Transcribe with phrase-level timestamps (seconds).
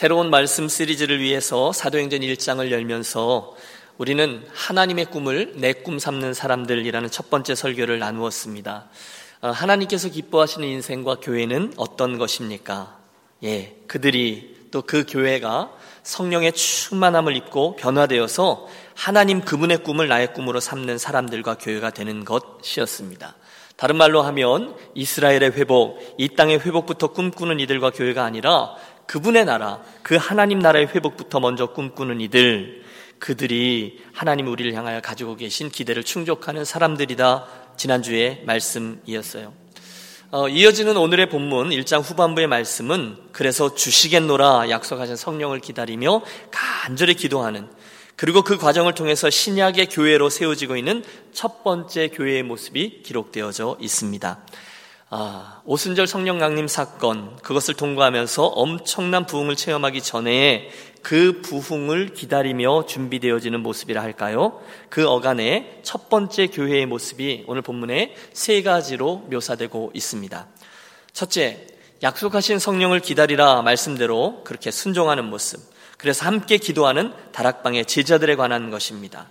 [0.00, 3.54] 새로운 말씀 시리즈를 위해서 사도행전 1장을 열면서
[3.98, 8.88] 우리는 하나님의 꿈을 내 꿈 삼는 사람들이라는 첫 번째 설교를 나누었습니다.
[9.42, 12.96] 어, 하나님께서 기뻐하시는 인생과 교회는 어떤 것입니까?
[13.44, 15.70] 예, 그들이 또 그 교회가
[16.02, 23.34] 성령의 충만함을 입고 변화되어서 하나님 그분의 꿈을 나의 꿈으로 삼는 사람들과 교회가 되는 것이었습니다.
[23.80, 28.74] 다른 말로 하면 이스라엘의 회복, 이 땅의 회복부터 꿈꾸는 이들과 교회가 아니라
[29.10, 32.84] 그분의 나라, 그 하나님 나라의 회복부터 먼저 꿈꾸는 이들,
[33.18, 37.44] 그들이 하나님 우리를 향하여 가지고 계신 기대를 충족하는 사람들이다.
[37.76, 39.52] 지난주에 말씀이었어요.
[40.30, 46.22] 어, 이어지는 오늘의 본문 1장 후반부의 말씀은 그래서 주시겠노라 약속하신 성령을 기다리며
[46.52, 47.68] 간절히 기도하는
[48.14, 51.02] 그리고 그 과정을 통해서 신약의 교회로 세워지고 있는
[51.32, 54.38] 첫 번째 교회의 모습이 기록되어져 있습니다.
[55.12, 60.70] 아, 오순절 성령 강림 사건 그것을 통과하면서 엄청난 부흥을 체험하기 전에
[61.02, 64.62] 그 부흥을 기다리며 준비되어지는 모습이라 할까요?
[64.88, 70.46] 그 어간의 첫 번째 교회의 모습이 오늘 본문에 세 가지로 묘사되고 있습니다.
[71.12, 71.66] 첫째,
[72.04, 75.60] 약속하신 성령을 기다리라 말씀대로 그렇게 순종하는 모습.
[75.98, 79.28] 그래서 함께 기도하는 다락방의 제자들에 관한 것입니다.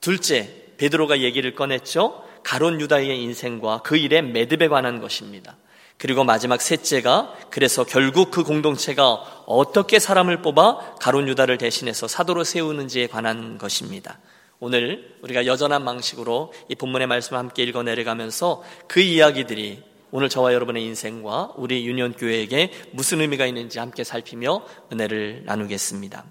[0.00, 2.24] 둘째, 베드로가 얘기를 꺼냈죠.
[2.46, 5.56] 가론 유다의 인생과 그 일의 매듭에 관한 것입니다.
[5.98, 9.14] 그리고 마지막 셋째가 그래서 결국 그 공동체가
[9.46, 14.20] 어떻게 사람을 뽑아 가론 유다를 대신해서 사도로 세우는지에 관한 것입니다.
[14.60, 20.84] 오늘 우리가 여전한 방식으로 이 본문의 말씀을 함께 읽어 내려가면서 그 이야기들이 오늘 저와 여러분의
[20.84, 26.24] 인생과 우리 유년 교회에게 무슨 의미가 있는지 함께 살피며 은혜를 나누겠습니다.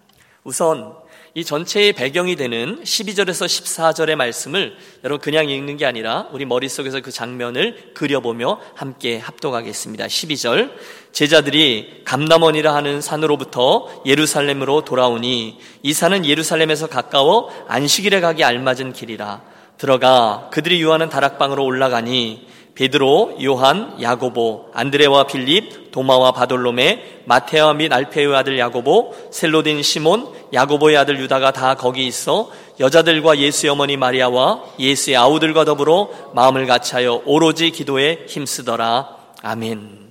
[0.45, 0.95] 우선
[1.38, 7.11] 이 전체의 배경이 되는 12절에서 14절의 말씀을 여러분 그냥 읽는 게 아니라 우리 머릿속에서 그
[7.11, 10.05] 장면을 그려보며 함께 합독하겠습니다.
[10.05, 10.72] 12절
[11.11, 19.42] 제자들이 감남원이라 하는 산으로부터 예루살렘으로 돌아오니 이 산은 예루살렘에서 가까워 안식일에 가기 알맞은 길이라
[19.77, 28.36] 들어가 그들이 유하는 다락방으로 올라가니 베드로, 요한, 야고보, 안드레와 빌립, 도마와 바돌로메, 마테아 및 알페의
[28.36, 35.15] 아들 야고보, 셀로딘 시몬, 야고보의 아들 유다가 다 거기 있어 여자들과 예수의 어머니 마리아와 예수의
[35.15, 39.15] 아우들과 더불어 마음을 같이하여 오로지 기도에 힘쓰더라.
[39.41, 40.05] 아멘.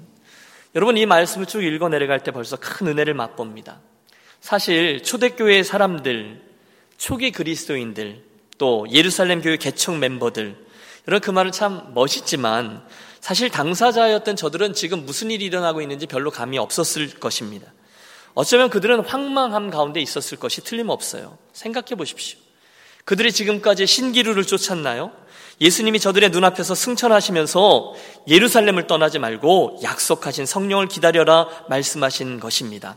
[0.75, 3.81] 여러분 이 말씀을 쭉 읽어 내려갈 때 벌써 큰 은혜를 맛봅니다.
[4.41, 6.41] 사실 초대교회의 사람들,
[6.97, 8.23] 초기 그리스도인들,
[8.57, 10.64] 또 예루살렘 교회 개척 멤버들,
[11.07, 12.83] 여러분 그 말은 참 멋있지만
[13.21, 17.73] 사실 당사자였던 저들은 지금 무슨 일이 일어나고 있는지 별로 감이 없었을 것입니다.
[18.35, 21.39] 어쩌면 그들은 황망함 가운데 있었을 것이 틀림없어요.
[21.53, 22.39] 생각해 보십시오.
[23.05, 25.13] 그들이 지금까지 신기루를 쫓았나요?
[25.61, 27.95] 예수님이 저들의 눈앞에서 승천하시면서
[28.29, 32.97] 예루살렘을 떠나지 말고 약속하신 성령을 기다려라 말씀하신 것입니다.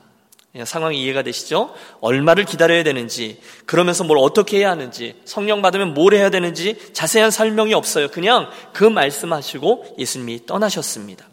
[0.57, 1.73] 예, 상황이 이해가 되시죠?
[2.01, 7.73] 얼마를 기다려야 되는지, 그러면서 뭘 어떻게 해야 하는지, 성령 받으면 뭘 해야 되는지 자세한 설명이
[7.73, 8.09] 없어요.
[8.09, 11.25] 그냥 그 말씀하시고 예수님이 떠나셨습니다.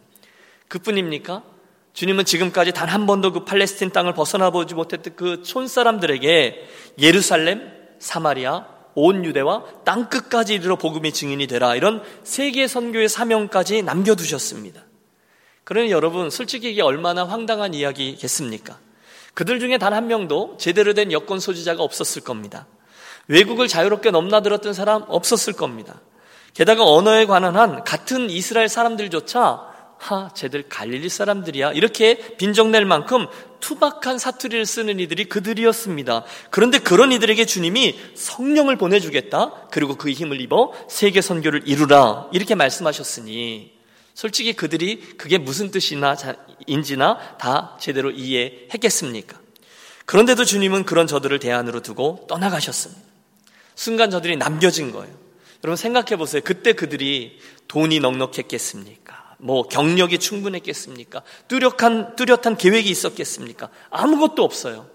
[0.68, 1.42] 그뿐입니까?
[1.94, 6.68] 주님은 지금까지 단 한 번도 그 팔레스틴 땅을 벗어나 보지 못했던 그 촌사람들에게
[6.98, 14.84] 예루살렘, 사마리아, 온 유대와 땅 끝까지 이르러 복음의 증인이 되라 이런 세계 선교의 사명까지 남겨두셨습니다.
[15.64, 18.78] 그러니 여러분 솔직히 이게 얼마나 황당한 이야기겠습니까?
[19.34, 22.66] 그들 중에 단 한 명도 제대로 된 여권 소지자가 없었을 겁니다.
[23.28, 26.00] 외국을 자유롭게 넘나들었던 사람 없었을 겁니다.
[26.52, 31.72] 게다가 언어에 관한 한 같은 이스라엘 사람들조차 하, 쟤들 갈릴리 사람들이야.
[31.72, 33.26] 이렇게 빈정낼 만큼
[33.60, 36.24] 투박한 사투리를 쓰는 이들이 그들이었습니다.
[36.50, 39.68] 그런데 그런 이들에게 주님이 성령을 보내주겠다.
[39.70, 42.28] 그리고 그 힘을 입어 세계 선교를 이루라.
[42.32, 43.73] 이렇게 말씀하셨으니
[44.14, 46.16] 솔직히 그들이 그게 무슨 뜻이나
[46.66, 49.38] 인지나 다 제대로 이해했겠습니까?
[50.06, 53.02] 그런데도 주님은 그런 저들을 대안으로 두고 떠나가셨습니다.
[53.74, 55.12] 순간 저들이 남겨진 거예요.
[55.64, 56.42] 여러분 생각해 보세요.
[56.44, 59.36] 그때 그들이 돈이 넉넉했겠습니까?
[59.38, 61.22] 뭐 경력이 충분했겠습니까?
[61.48, 63.70] 뚜렷한 뚜렷한 계획이 있었겠습니까?
[63.90, 64.88] 아무것도 없어요.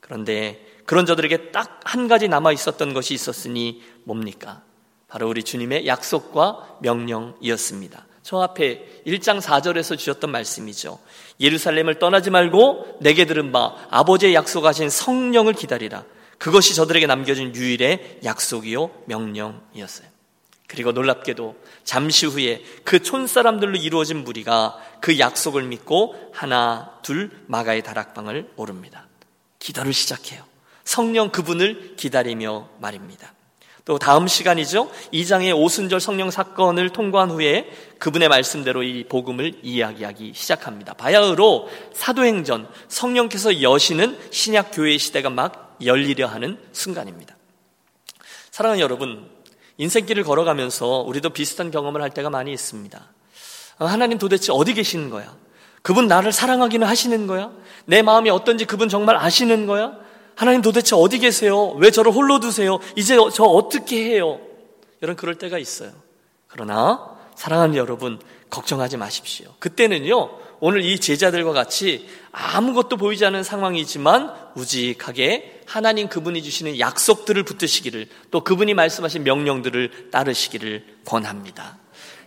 [0.00, 4.62] 그런데 그런 저들에게 딱 한 가지 남아 있었던 것이 있었으니 뭡니까?
[5.06, 8.05] 바로 우리 주님의 약속과 명령이었습니다.
[8.26, 10.98] 저 앞에 1장 4절에서 주셨던 말씀이죠.
[11.38, 16.04] 예루살렘을 떠나지 말고 내게 들은 바 아버지의 약속하신 성령을 기다리라.
[16.36, 20.08] 그것이 저들에게 남겨진 유일의 약속이요 명령이었어요.
[20.66, 28.54] 그리고 놀랍게도 잠시 후에 그 촌사람들로 이루어진 무리가 그 약속을 믿고 하나 둘 마가의 다락방을
[28.56, 29.06] 오릅니다.
[29.60, 30.42] 기도를 시작해요.
[30.84, 33.35] 성령 그분을 기다리며 말입니다.
[33.86, 34.90] 또 다음 시간이죠.
[35.12, 40.94] 2장의 오순절 성령 사건을 통과한 후에 그분의 말씀대로 이 복음을 이야기하기 시작합니다.
[40.94, 47.36] 바야흐로 사도행전 성령께서 여시는 신약 교회 시대가 막 열리려 하는 순간입니다.
[48.50, 49.30] 사랑하는 여러분,
[49.78, 53.00] 인생길을 걸어가면서 우리도 비슷한 경험을 할 때가 많이 있습니다.
[53.78, 55.32] 아, 하나님 도대체 어디 계시는 거야?
[55.82, 57.52] 그분 나를 사랑하기는 하시는 거야?
[57.84, 59.96] 내 마음이 어떤지 그분 정말 아시는 거야?
[60.36, 61.70] 하나님 도대체 어디 계세요?
[61.78, 62.78] 왜 저를 홀로 두세요?
[62.94, 64.38] 이제 저 어떻게 해요?
[65.00, 65.90] 이런 그럴 때가 있어요.
[66.46, 69.48] 그러나 사랑하는 여러분 걱정하지 마십시오.
[69.58, 78.06] 그때는요 오늘 이 제자들과 같이 아무것도 보이지 않는 상황이지만 우직하게 하나님 그분이 주시는 약속들을 붙드시기를
[78.30, 81.78] 또 그분이 말씀하신 명령들을 따르시기를 권합니다.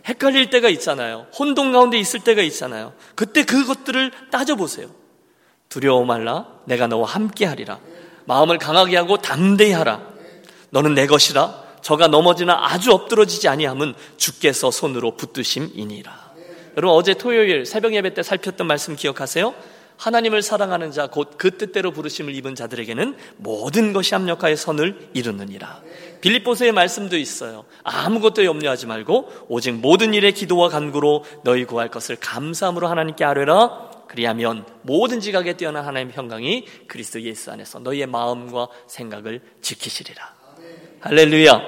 [0.06, 1.26] 헷갈릴 때가 있잖아요.
[1.36, 2.92] 혼동 가운데 있을 때가 있잖아요.
[3.14, 4.88] 그때 그것들을 따져보세요.
[5.68, 6.48] 두려워 말라.
[6.66, 7.78] 내가 너와 함께 하리라.
[8.26, 10.00] 마음을 강하게 하고 담대히 하라.
[10.70, 11.70] 너는 내 것이라.
[11.82, 16.30] 저가 넘어지나 아주 엎드러지지 아니함은 주께서 손으로 붙드심이니라.
[16.76, 19.54] 여러분 어제 토요일 새벽 예배 때 살폈던 말씀 기억하세요?
[19.96, 25.80] 하나님을 사랑하는 자 곧 그 뜻대로 부르심을 입은 자들에게는 모든 것이 합력하여 선을 이루느니라.
[26.22, 27.64] 빌립보서의 말씀도 있어요.
[27.82, 33.89] 아무것도 염려하지 말고 오직 모든 일에 기도와 간구로 너희 구할 것을 감사함으로 하나님께 아뢰라.
[34.10, 40.34] 그리하면 모든 지각에 뛰어난 하나님의 평강이 그리스도 예수 안에서 너희의 마음과 생각을 지키시리라.
[40.98, 41.60] 할렐루야.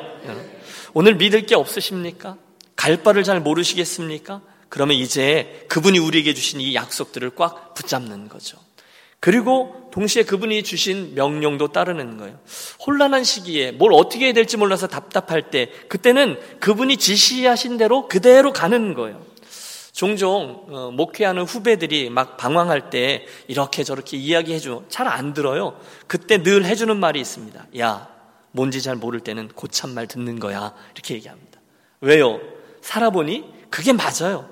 [0.93, 2.37] 오늘 믿을 게 없으십니까?
[2.75, 4.43] 갈 바를 잘 모르시겠습니까?
[4.69, 8.59] 그러면 이제 그분이 우리에게 주신 이 약속들을 꽉 붙잡는 거죠.
[9.21, 12.41] 그리고 동시에 그분이 주신 명령도 따르는 거예요.
[12.85, 18.95] 혼란한 시기에 뭘 어떻게 해야 될지 몰라서 답답할 때 그때는 그분이 지시하신 대로 그대로 가는
[18.95, 19.32] 거예요.
[19.93, 25.79] 종종 어, 목회하는 후배들이 막 방황할 때 이렇게 저렇게 이야기해 줘 잘 안 들어요.
[26.07, 27.67] 그때 늘 해주는 말이 있습니다.
[27.79, 28.09] 야
[28.53, 31.61] 뭔지 잘 모를 때는 고참 말 듣는 거야 이렇게 얘기합니다.
[32.01, 32.41] 왜요?
[32.81, 34.49] 살아보니 그게 맞아요.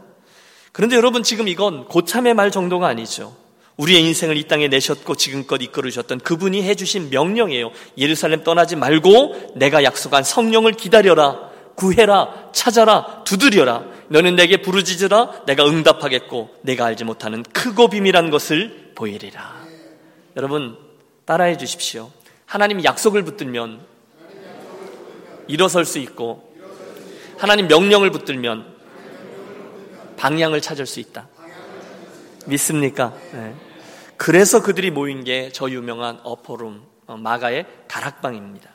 [0.73, 3.35] 그런데 여러분 지금 이건 고참의 말 정도가 아니죠.
[3.77, 7.71] 우리의 인생을 이 땅에 내셨고 지금껏 이끌으셨던 그분이 해주신 명령이에요.
[7.97, 11.51] 예루살렘 떠나지 말고 내가 약속한 성령을 기다려라.
[11.77, 13.85] 구해라, 찾아라, 두드려라.
[14.11, 15.45] 너는 내게 부르짖으라.
[15.47, 19.61] 내가 응답하겠고 내가 알지 못하는 크고 비밀한 것을 보이리라.
[20.37, 20.77] 여러분
[21.25, 22.11] 따라해 주십시오.
[22.45, 23.81] 하나님 약속을 붙들면
[25.47, 26.53] 일어설 수 있고
[27.39, 28.67] 하나님 명령을 붙들면
[30.17, 31.29] 방향을 찾을 수 있다.
[32.47, 33.15] 믿습니까?
[33.33, 33.55] 네.
[34.17, 38.71] 그래서 그들이 모인 게 저 유명한 어퍼룸 어, 마가의 다락방입니다.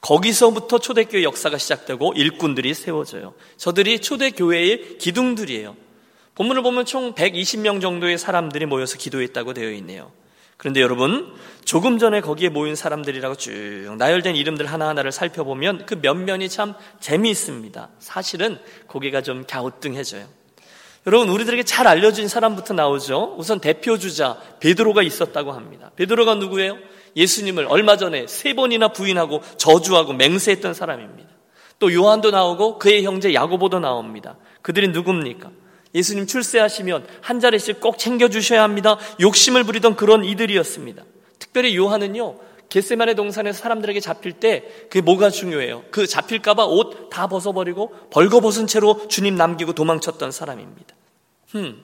[0.00, 3.34] 거기서부터 초대교회 역사가 시작되고 일꾼들이 세워져요.
[3.56, 5.76] 저들이 초대교회의 기둥들이에요.
[6.36, 10.12] 본문을 보면 총 120명 정도의 사람들이 모여서 기도했다고 되어 있네요.
[10.58, 11.34] 그런데 여러분,
[11.64, 17.90] 조금 전에 거기에 모인 사람들이라고 쭉 나열된 이름들 하나하나를 살펴보면 그 면면이 참 재미있습니다.
[17.98, 20.26] 사실은 고개가 좀 갸우뚱해져요.
[21.06, 23.34] 여러분, 우리들에게 잘 알려진 사람부터 나오죠.
[23.38, 25.90] 우선 대표주자 베드로가 있었다고 합니다.
[25.96, 26.78] 베드로가 누구예요?
[27.16, 31.30] 예수님을 얼마 전에 세 번이나 부인하고 저주하고 맹세했던 사람입니다.
[31.78, 34.36] 또 요한도 나오고 그의 형제 야고보도 나옵니다.
[34.62, 35.50] 그들이 누굽니까?
[35.94, 38.98] 예수님 출세하시면 한 자리씩 꼭 챙겨주셔야 합니다.
[39.20, 41.02] 욕심을 부리던 그런 이들이었습니다.
[41.38, 42.36] 특별히 요한은요,
[42.68, 45.84] 겟세만의 동산에서 사람들에게 잡힐 때 그게 뭐가 중요해요?
[45.90, 50.94] 그 잡힐까봐 옷 다 벗어버리고 벌거벗은 채로 주님 남기고 도망쳤던 사람입니다.
[51.48, 51.80] 흠,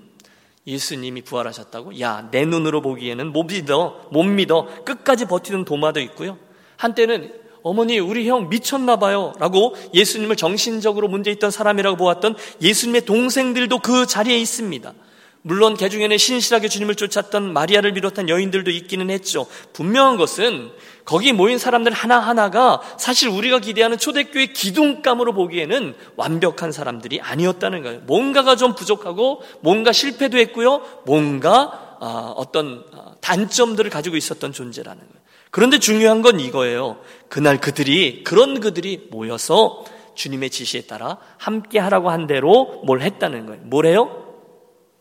[0.67, 2.01] 예수님이 부활하셨다고?
[2.01, 4.69] 야, 내 눈으로 보기에는 못 믿어, 못 믿어.
[4.85, 6.39] 끝까지 버티는 도마도 있고요.
[6.77, 9.33] 한때는 어머니, 우리 형 미쳤나 봐요.
[9.39, 14.93] 라고 예수님을 정신적으로 문제 있던 사람이라고 보았던 예수님의 동생들도 그 자리에 있습니다.
[15.43, 19.47] 물론 개 중에는 신실하게 주님을 쫓았던 마리아를 비롯한 여인들도 있기는 했죠.
[19.73, 20.71] 분명한 것은
[21.05, 28.01] 거기 모인 사람들 하나하나가 사실 우리가 기대하는 초대교회 기둥감으로 보기에는 완벽한 사람들이 아니었다는 거예요.
[28.03, 30.83] 뭔가가 좀 부족하고 뭔가 실패도 했고요.
[31.05, 35.23] 뭔가 아, 어떤 아, 단점들을 가지고 있었던 존재라는 거예요.
[35.51, 36.99] 그런데 중요한 건 이거예요.
[37.29, 43.63] 그날 그들이 그런 그들이 모여서 주님의 지시에 따라 함께 하라고 한 대로 뭘 했다는 거예요.
[43.65, 44.37] 뭘 해요?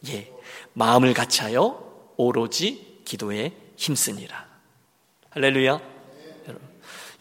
[0.10, 0.32] 예.
[0.74, 1.84] 마음을 같이 하여
[2.18, 4.46] 오로지 기도에 힘쓰니라.
[5.32, 5.91] 할렐루야.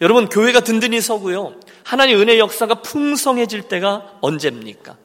[0.01, 0.27] 여러분.
[0.27, 1.55] 교회가 든든히 서고요.
[1.83, 4.97] 하나님 은혜 역사가 풍성해질 때가 언제입니까?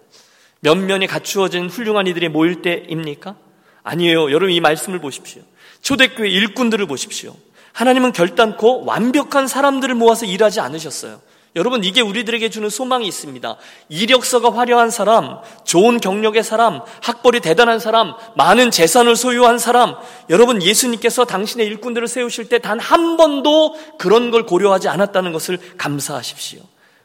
[0.60, 3.36] 면면이 갖추어진 훌륭한 이들이 모일 때입니까?
[3.82, 4.30] 아니에요.
[4.30, 5.42] 여러분 이 말씀을 보십시오.
[5.82, 7.36] 초대교회 일꾼들을 보십시오.
[7.72, 11.20] 하나님은 결단코 완벽한 사람들을 모아서 일하지 않으셨어요.
[11.56, 13.56] 여러분, 이게 우리들에게 주는 소망이 있습니다.
[13.88, 19.96] 이력서가 화려한 사람, 좋은 경력의 사람, 학벌이 대단한 사람, 많은 재산을 소유한 사람,
[20.30, 26.60] 여러분, 예수님께서 당신의 일꾼들을 세우실 때 단 한 번도 그런 걸 고려하지 않았다는 것을 감사하십시오.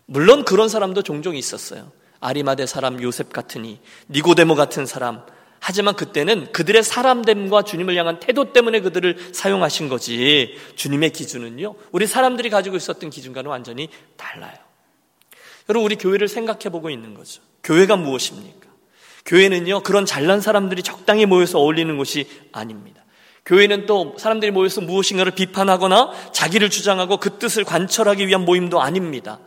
[0.06, 1.90] 물론 그런 사람도 종종 있었어요.
[2.20, 3.80] 아리마대 사람 요셉 같으니,
[4.10, 5.24] 니고데모 같은 사람.
[5.64, 10.58] 하지만 그때는 그들의 사람됨과 주님을 향한 태도 때문에 그들을 사용하신 거지.
[10.76, 13.88] 주님의 기준은요, 우리 사람들이 가지고 있었던 기준과는 완전히
[14.18, 14.56] 달라요.
[15.70, 17.44] 여러분, 우리 교회를 생각해 보고 있는 거죠.
[17.64, 18.70] 교회가 무엇입니까?
[19.28, 23.06] 교회는요, 그런 잘난 사람들이 적당히 모여서 어울리는 곳이 아닙니다.
[23.46, 29.40] 교회는 또 사람들이 모여서 무엇인가를 비판하거나 자기를 주장하고 그 뜻을 관철하기 위한 모임도 아닙니다.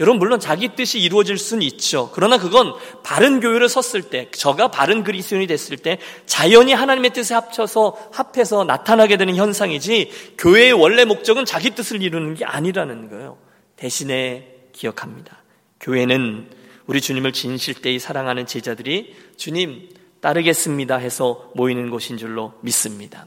[0.00, 2.10] 여러분 물론 자기 뜻이 이루어질 수는 있죠.
[2.14, 8.10] 그러나 그건 바른 교회를 섰을 때, 저가 바른 그리스도인이 됐을 때 자연히 하나님의 뜻에 합쳐서
[8.12, 13.38] 합해서 나타나게 되는 현상이지 교회의 원래 목적은 자기 뜻을 이루는 게 아니라는 거예요.
[13.74, 15.42] 대신에 기억합니다.
[15.80, 16.50] 교회는
[16.86, 19.88] 우리 주님을 진실되이 사랑하는 제자들이 주님
[20.20, 23.26] 따르겠습니다 해서 모이는 곳인 줄로 믿습니다.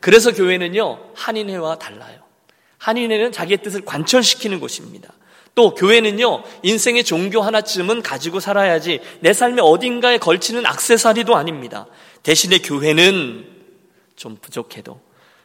[0.00, 2.20] 그래서 교회는요, 한인회와 달라요.
[2.78, 5.12] 한인회는 자기의 뜻을 관철시키는 곳입니다.
[5.58, 11.88] 또 교회는요, 인생의 종교 하나쯤은 가지고 살아야지 내 삶의 어딘가에 걸치는 악세사리도 아닙니다.
[12.22, 13.44] 대신에 교회는
[14.14, 15.00] 좀 부족해도,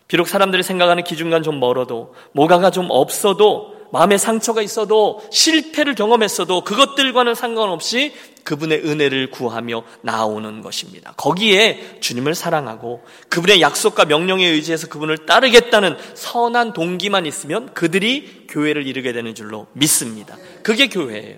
[0.07, 7.35] 비록 사람들이 생각하는 기준과는 좀 멀어도, 뭐가가 좀 없어도, 마음에 상처가 있어도 실패를 경험했어도 그것들과는
[7.35, 8.11] 상관없이
[8.43, 11.13] 그분의 은혜를 구하며 나오는 것입니다.
[11.15, 19.13] 거기에 주님을 사랑하고 그분의 약속과 명령에 의지해서 그분을 따르겠다는 선한 동기만 있으면 그들이 교회를 이루게
[19.13, 20.37] 되는 줄로 믿습니다.
[20.63, 21.37] 그게 교회예요.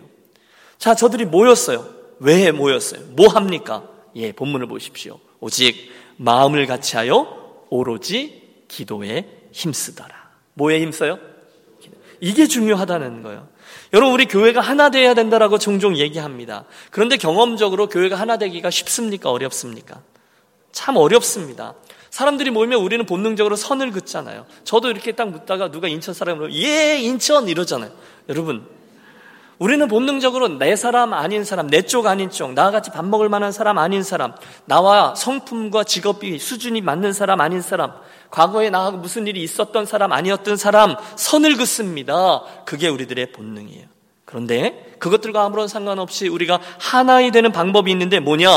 [0.78, 1.86] 자, 저들이 모였어요.
[2.20, 3.02] 왜 모였어요?
[3.18, 3.84] 뭐 합니까?
[4.16, 5.20] 예, 본문을 보십시오.
[5.42, 10.16] 오직 마음을 같이하여 오로지 기도에 힘쓰더라.
[10.54, 11.20] 뭐에 힘써요?
[12.26, 13.48] 이게 중요하다는 거예요.
[13.94, 16.66] 여러분, 우리 교회가 하나 되어야 된다라고 종종 얘기합니다.
[16.90, 19.30] 그런데 경험적으로 교회가 하나 되기가 쉽습니까?
[19.30, 20.02] 어렵습니까?
[20.72, 21.76] 참 어렵습니다.
[22.10, 24.48] 사람들이 모이면 우리는 본능적으로 선을 긋잖아요.
[24.64, 27.92] 저도 이렇게 딱 묻다가 누가 인천 사람으로 예, 인천 이러잖아요.
[28.28, 28.66] 여러분,
[29.58, 33.52] 우리는 본능적으로 내 사람 아닌 사람, 내 쪽 아닌 쪽, 나와 같이 밥 먹을 만한
[33.52, 34.34] 사람 아닌 사람,
[34.66, 37.94] 나와 성품과 직업이 수준이 맞는 사람 아닌 사람,
[38.32, 42.42] 과거에 나하고 무슨 일이 있었던 사람 아니었던 사람 선을 긋습니다.
[42.66, 43.86] 그게 우리들의 본능이에요.
[44.26, 48.50] 그런데 그것들과 아무런 상관없이 우리가 하나이 되는 방법이 있는데 뭐냐?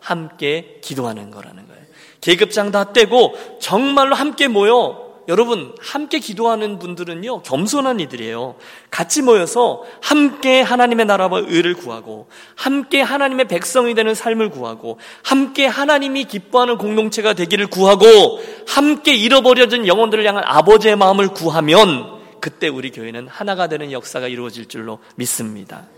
[0.00, 1.82] 함께 기도하는 거라는 거예요.
[2.20, 8.56] 계급장 다 떼고 정말로 함께 모여 여러분, 함께 기도하는 분들은요, 겸손한 이들이에요.
[8.90, 16.24] 같이 모여서 함께 하나님의 나라와 의를 구하고, 함께 하나님의 백성이 되는 삶을 구하고, 함께 하나님이
[16.24, 23.66] 기뻐하는 공동체가 되기를 구하고, 함께 잃어버려진 영혼들을 향한 아버지의 마음을 구하면, 그때 우리 교회는 하나가
[23.66, 25.88] 되는 역사가 이루어질 줄로 믿습니다.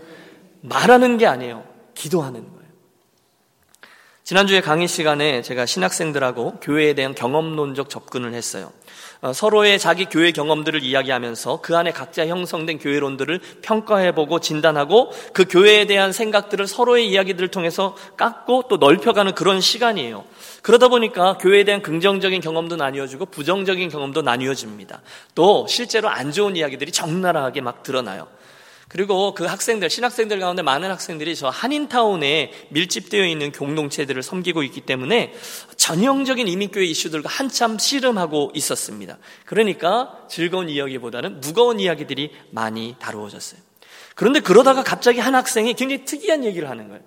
[0.59, 1.63] 말하는 게 아니에요.
[1.93, 2.61] 기도하는 거예요.
[4.25, 8.71] 지난주에 강의 시간에 제가 신학생들하고 교회에 대한 경험론적 접근을 했어요.
[9.21, 15.85] 어, 서로의 자기 교회 경험들을 이야기하면서 그 안에 각자 형성된 교회론들을 평가해보고 진단하고 그 교회에
[15.85, 20.25] 대한 생각들을 서로의 이야기들을 통해서 깎고 또 넓혀가는 그런 시간이에요.
[20.63, 25.01] 그러다 보니까 교회에 대한 긍정적인 경험도 나뉘어지고 부정적인 경험도 나뉘어집니다.
[25.35, 28.27] 또 실제로 안 좋은 이야기들이 적나라하게 막 드러나요.
[28.91, 35.33] 그리고 그 학생들, 신학생들 가운데 많은 학생들이 저 한인타운에 밀집되어 있는 공동체들을 섬기고 있기 때문에
[35.77, 39.17] 전형적인 이민교회 이슈들과 한참 씨름하고 있었습니다.
[39.45, 43.61] 그러니까 즐거운 이야기보다는 무거운 이야기들이 많이 다루어졌어요.
[44.13, 47.01] 그런데 그러다가 갑자기 한 학생이 굉장히 특이한 얘기를 하는 거예요.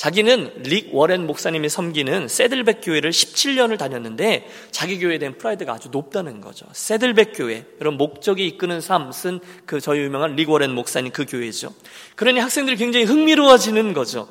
[0.00, 6.40] 자기는 릭 워렌 목사님이 섬기는 세들백 교회를 17년을 다녔는데 자기 교회에 대한 프라이드가 아주 높다는
[6.40, 6.64] 거죠.
[6.72, 11.74] 세들백 교회, 여러분 목적이 이끄는 삶 쓴 그 저희 유명한 릭 워렌 목사님 그 교회죠.
[12.16, 14.26] 그러니 학생들이 굉장히 흥미로워지는 거죠.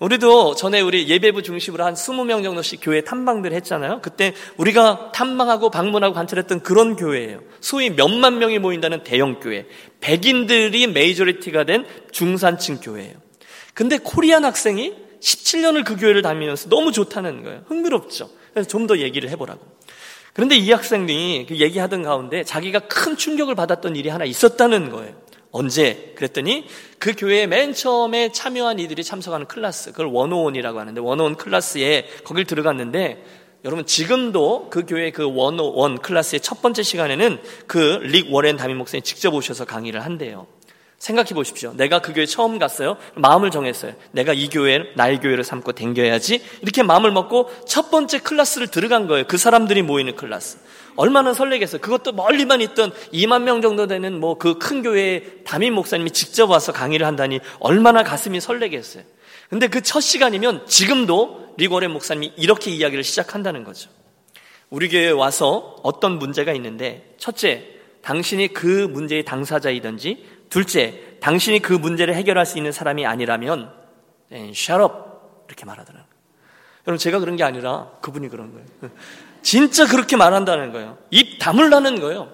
[0.00, 4.00] 우리도 전에 우리 예배부 중심으로 한 20명 정도씩 교회 탐방들 했잖아요.
[4.02, 7.38] 그때 우리가 탐방하고 방문하고 관찰했던 그런 교회예요.
[7.60, 9.66] 소위 몇만 명이 모인다는 대형 교회.
[10.00, 13.14] 백인들이 majority가 된 중산층 교회예요.
[13.74, 17.62] 근데 Korean 학생이 17년을 그 교회를 다니면서 너무 좋다는 거예요.
[17.66, 18.28] 흥미롭죠.
[18.52, 19.60] 그래서 좀 더 얘기를 해보라고.
[20.34, 25.14] 그런데 이 학생이 그 얘기하던 가운데 자기가 큰 충격을 받았던 일이 하나 있었다는 거예요.
[25.50, 26.12] 언제?
[26.16, 26.66] 그랬더니
[26.98, 31.21] 그 교회에 맨 처음에 참여한 이들이 참석하는 클래스, 그걸 one o one이라고 하는데 one o
[31.21, 33.24] one 클래스에 거길 들어갔는데
[33.64, 38.56] 여러분 지금도 그 교회 그 one o one 클래스의 첫 번째 시간에는 그 릭 워렌
[38.56, 40.46] 담임 목사님 직접 오셔서 강의를 한대요.
[41.04, 41.74] 생각해 보십시오.
[41.76, 42.96] 내가 그 교회 처음 갔어요.
[43.14, 43.92] 마음을 정했어요.
[44.12, 46.42] 내가 이 교회를 나의 교회를 삼고 댕겨야지.
[46.62, 49.26] 이렇게 마음을 먹고 첫 번째 클래스를 들어간 거예요.
[49.28, 50.56] 그 사람들이 모이는 클래스.
[50.96, 51.82] 얼마나 설레겠어요.
[51.82, 56.72] 그것도 멀리만 있던 2만 명 정도 되는 뭐 그 큰 교회 담임 목사님이 직접 와서
[56.72, 59.02] 강의를 한다니 얼마나 가슴이 설레겠어요.
[59.50, 63.90] 근데 그 첫 시간이면 지금도 리고레 목사님이 이렇게 이야기를 시작한다는 거죠.
[64.70, 72.14] 우리 교회에 와서 어떤 문제가 있는데 첫째, 당신이 그 문제의 당사자이든지 둘째, 당신이 그 문제를
[72.14, 73.72] 해결할 수 있는 사람이 아니라면
[74.30, 74.94] shut up
[75.48, 76.08] 이렇게 말하더라고요.
[76.86, 78.92] 여러분 제가 그런 게 아니라 그분이 그런 거예요.
[79.42, 80.96] 진짜 그렇게 말한다는 거예요.
[81.10, 82.32] 입 다물라는 거예요.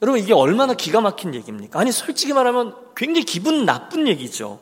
[0.00, 1.78] 여러분 이게 얼마나 기가 막힌 얘기입니까?
[1.78, 4.60] 아니 솔직히 말하면 굉장히 기분 나쁜 얘기죠.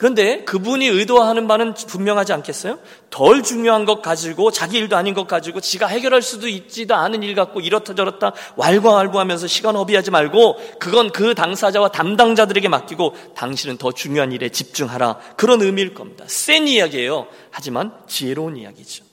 [0.00, 2.78] 그런데 그분이 의도하는 바는 분명하지 않겠어요?
[3.10, 7.34] 덜 중요한 것 가지고 자기 일도 아닌 것 가지고 지가 해결할 수도 있지도 않은 일
[7.34, 14.32] 갖고 이렇다 저렇다 왈가왈부하면서 시간 허비하지 말고 그건 그 당사자와 담당자들에게 맡기고 당신은 더 중요한
[14.32, 16.24] 일에 집중하라 그런 의미일 겁니다.
[16.28, 17.26] 센 이야기예요.
[17.50, 19.09] 하지만 지혜로운 이야기죠.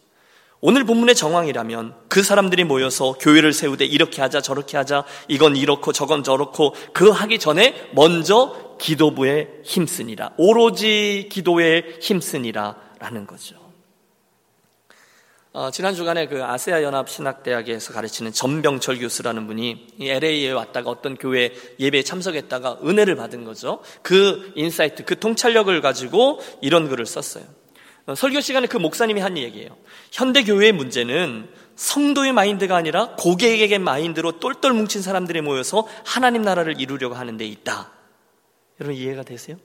[0.60, 6.24] 오늘 본문의 정황이라면 그 사람들이 모여서 교회를 세우되 이렇게 하자 저렇게 하자 이건 이렇고 저건
[6.24, 13.56] 저렇고 그 하기 전에 먼저 기도부에 힘쓰니라 오로지 기도에 힘쓰니라 라는 거죠.
[15.54, 21.52] 어, 지난 주간에 그 아세아 연합 신학대학에서 가르치는 전병철 교수라는 분이 LA에 왔다가 어떤 교회
[21.80, 23.82] 예배에 참석했다가 은혜를 받은 거죠.
[24.04, 27.44] 그 insight, 그 통찰력을 가지고 이런 글을 썼어요.
[28.08, 29.70] 어, 설교 시간에 그 목사님이 한 얘기예요.
[30.12, 37.16] 현대 교회의 문제는 성도의 마인드가 아니라 고객에게 마인드로 똘똘 뭉친 사람들이 모여서 하나님 나라를 이루려고
[37.16, 37.92] 하는 데 있다.
[38.80, 39.58] 여러분 이해가 되세요?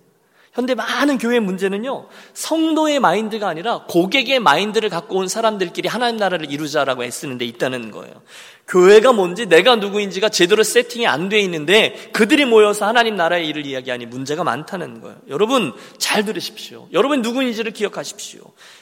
[0.52, 7.04] 현대 많은 교회 문제는요, 성도의 마인드가 아니라 고객의 마인드를 갖고 온 사람들끼리 하나님 나라를 이루자라고
[7.04, 8.22] 애쓰는 데 있다는 거예요.
[8.68, 14.06] 교회가 뭔지 내가 누구인지가 제대로 세팅이 안 돼 있는데 그들이 모여서 하나님 나라의 일을 이야기하니
[14.06, 15.16] 문제가 많다는 거예요.
[15.28, 16.88] 여러분 잘 들으십시오.
[16.92, 18.40] 여러분 누구인지를 기억하십시오.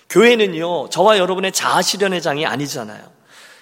[0.08, 3.02] 교회는요, 저와 여러분의 자아 실현의 장이 아니잖아요.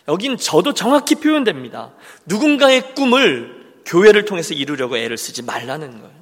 [0.09, 1.93] 여긴 저도 정확히 표현됩니다.
[2.27, 6.18] 누군가의 꿈을 교회를 통해서 이루려고 애를 쓰지 말라는 거예요.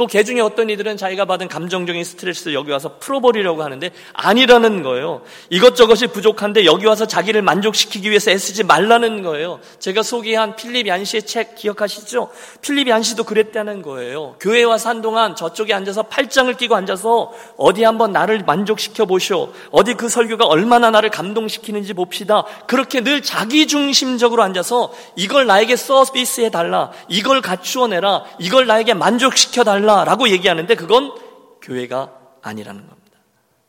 [0.00, 5.20] 또 개 중에 어떤 이들은 자기가 받은 감정적인 스트레스를 여기 와서 풀어버리려고 하는데 아니라는 거예요.
[5.50, 9.60] 이것저것이 부족한데 여기 와서 자기를 만족시키기 위해서 애쓰지 말라는 거예요.
[9.78, 12.30] 제가 소개한 필립 얀시의 책 기억하시죠?
[12.62, 14.36] 필립 얀시도 그랬다는 거예요.
[14.40, 19.52] 교회 와서 한동안 저쪽에 앉아서 팔짱을 끼고 앉아서 어디 한번 나를 만족시켜 보시오.
[19.70, 22.44] 어디 그 설교가 얼마나 나를 감동시키는지 봅시다.
[22.66, 26.90] 그렇게 늘 자기중심적으로 앉아서 이걸 나에게 서비스해 달라.
[27.08, 28.24] 이걸 갖추어 내라.
[28.38, 29.89] 이걸 나에게 만족시켜 달라.
[29.90, 31.12] 달라라고 얘기하는데 그건
[31.60, 33.18] 교회가 아니라는 겁니다.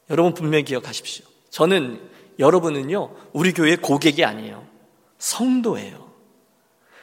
[0.09, 1.25] 여러분 분명히 기억하십시오.
[1.49, 1.99] 저는
[2.39, 4.65] 여러분은요, 우리 교회 고객이 아니에요.
[5.17, 6.11] 성도예요.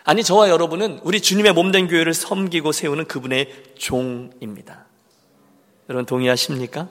[0.04, 4.86] 아니, 저와 여러분은 우리 주님의 몸된 교회를 섬기고 세우는 그분의 종입니다.
[5.88, 6.88] 여러분 동의하십니까?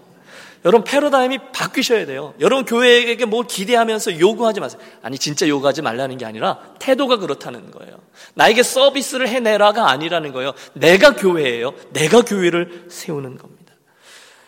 [0.65, 2.33] 여러분 패러다임이 바뀌셔야 돼요.
[2.39, 4.81] 여러분 교회에게 뭘 기대하면서 요구하지 마세요.
[5.01, 7.97] 아니 진짜 요구하지 말라는 게 아니라 태도가 그렇다는 거예요.
[8.33, 10.53] 나에게 서비스를 해내라가 아니라는 거예요.
[10.73, 11.73] 내가 교회예요.
[11.91, 13.73] 내가 교회를 세우는 겁니다.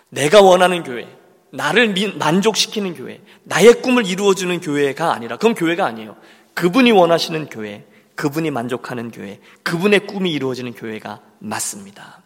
[0.10, 1.08] 내가 원하는 교회,
[1.52, 6.15] 나를 만족시키는 교회, 나의 꿈을 이루어주는 교회가 아니라 그럼 교회가 아니에요.
[6.56, 12.22] 그분이 원하시는 교회, 그분이 만족하는 교회, 그분의 꿈이 이루어지는 교회가 맞습니다.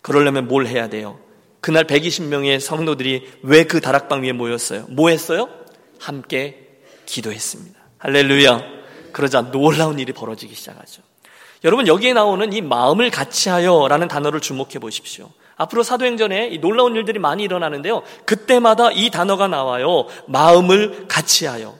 [0.00, 1.20] 그러려면 뭘 해야 돼요?
[1.60, 4.86] 그날 120명의 성도들이 왜 그 다락방 위에 모였어요?
[4.88, 5.48] 뭐 했어요?
[5.98, 6.68] 함께
[7.06, 7.78] 기도했습니다.
[7.98, 8.62] 할렐루야.
[9.12, 11.02] 그러자 놀라운 일이 벌어지기 시작하죠.
[11.64, 15.30] 여러분 여기에 나오는 이 마음을 같이 하여라는 단어를 주목해 보십시오.
[15.56, 18.02] 앞으로 사도행전에 이 놀라운 일들이 많이 일어나는데요.
[18.24, 20.06] 그때마다 이 단어가 나와요.
[20.28, 21.76] 마음을 같이 하여.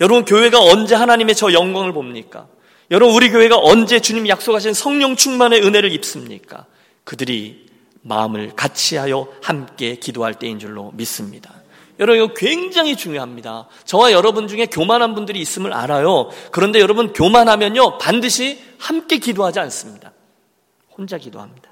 [0.00, 2.46] 여러분 교회가 언제 하나님의 저 영광을 봅니까?
[2.90, 6.64] 여러분 우리 교회가 언제 주님 약속하신 성령 충만의 은혜를 입습니까?
[7.04, 7.66] 그들이
[8.02, 11.54] 마음을 같이하여 함께 기도할 때인 줄로 믿습니다.
[11.98, 13.68] 여러분 이거 굉장히 중요합니다.
[13.84, 16.30] 저와 여러분 중에 교만한 분들이 있음을 알아요.
[16.52, 20.12] 그런데 여러분 교만하면요 반드시 함께 기도하지 않습니다.
[20.96, 21.68] 혼자 기도합니다.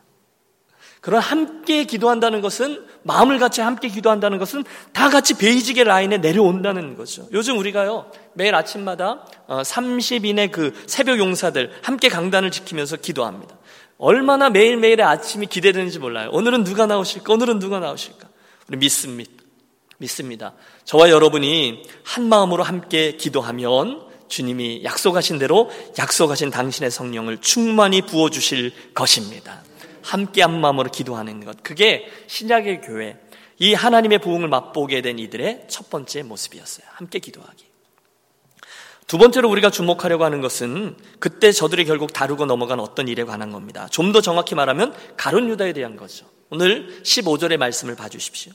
[1.00, 7.28] 그런 함께 기도한다는 것은 마음을 같이 함께 기도한다는 것은 다 같이 베이직의 라인에 내려온다는 거죠.
[7.32, 13.56] 요즘 우리가요 매일 아침마다 30인의 어, 그 새벽 용사들 함께 강단을 지키면서 기도합니다.
[13.98, 16.30] 얼마나 매일매일의 아침이 기대되는지 몰라요.
[16.32, 17.32] 오늘은 누가 나오실까?
[17.32, 18.28] 오늘은 누가 나오실까?
[18.68, 19.30] 우리 믿습니다.
[19.98, 20.54] 믿습니다.
[20.84, 28.72] 저와 여러분이 한 마음으로 함께 기도하면 주님이 약속하신 대로 약속하신 당신의 성령을 충만히 부어 주실
[28.92, 29.62] 것입니다.
[30.02, 31.62] 함께 한 마음으로 기도하는 것.
[31.62, 33.16] 그게 신약의 교회,
[33.58, 36.86] 이 하나님의 부흥을 맛보게 된 이들의 첫 번째 모습이었어요.
[36.90, 37.65] 함께 기도하기.
[39.06, 43.86] 두 번째로 우리가 주목하려고 하는 것은 그때 저들이 결국 다루고 넘어간 어떤 일에 관한 겁니다.
[43.90, 46.26] 좀 더 정확히 말하면 가론 유다에 대한 거죠.
[46.50, 48.52] 오늘 15절의 말씀을 봐주십시오.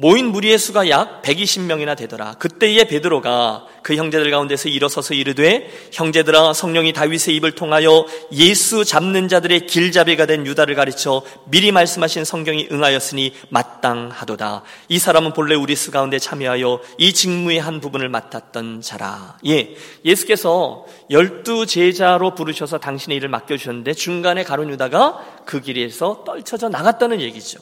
[0.00, 2.34] 모인 무리의 수가 약 120명이나 되더라.
[2.34, 9.66] 그때에 베드로가 그 형제들 가운데서 일어서서 이르되 형제들아 성령이 다윗의 입을 통하여 예수 잡는 자들의
[9.66, 14.62] 길잡이가 된 유다를 가르쳐 미리 말씀하신 성경이 응하였으니 마땅하도다.
[14.88, 19.36] 이 사람은 본래 우리 수 가운데 참여하여 이 직무의 한 부분을 맡았던 자라.
[19.48, 27.20] 예, 예수께서 열두 제자로 부르셔서 당신의 일을 맡겨주셨는데 중간에 가론 유다가 그 길에서 떨쳐져 나갔다는
[27.20, 27.58] 얘기죠.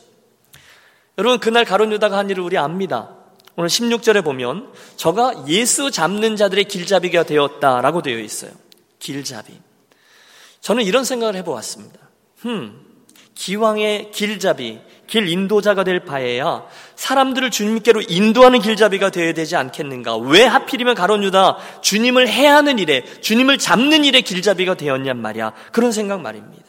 [1.19, 3.17] 여러분 그날 가론 유다가 한 일을 우리 압니다.
[3.57, 8.51] 오늘 16절에 보면 저가 예수 잡는 자들의 길잡이가 되었다라고 되어 있어요.
[8.99, 9.59] 길잡이.
[10.61, 11.99] 저는 이런 생각을 해보았습니다.
[12.41, 12.87] 흠,
[13.35, 20.17] 기왕의 길잡이, 길 인도자가 될 바에야 사람들을 주님께로 인도하는 길잡이가 되어야 되지 않겠는가?
[20.17, 25.53] 왜 하필이면 가론 유다 주님을 해야 하는 일에, 주님을 잡는 일에 길잡이가 되었냔 말이야.
[25.73, 26.65] 그런 생각 말입니다.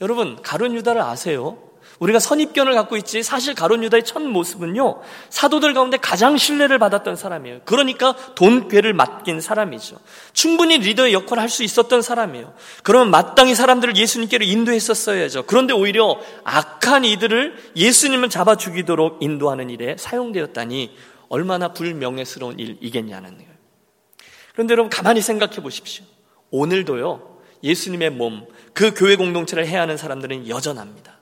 [0.00, 1.71] 여러분, 가론 유다를 아세요?
[2.02, 7.60] 우리가 선입견을 갖고 있지 사실 가론 유다의 첫 모습은요 사도들 가운데 가장 신뢰를 받았던 사람이에요.
[7.64, 9.98] 그러니까 돈괴를 맡긴 사람이죠.
[10.32, 12.54] 충분히 리더의 역할을 할 수 있었던 사람이에요.
[12.82, 15.42] 그러면 마땅히 사람들을 예수님께로 인도했었어야죠.
[15.42, 20.96] 그런데 오히려 악한 이들을 예수님을 잡아 죽이도록 인도하는 일에 사용되었다니
[21.28, 23.50] 얼마나 불명예스러운 일이겠냐는 거예요.
[24.54, 26.06] 그런데 여러분 가만히 생각해 보십시오.
[26.50, 31.21] 오늘도요 예수님의 몸, 그 교회 공동체를 해야 하는 사람들은 여전합니다.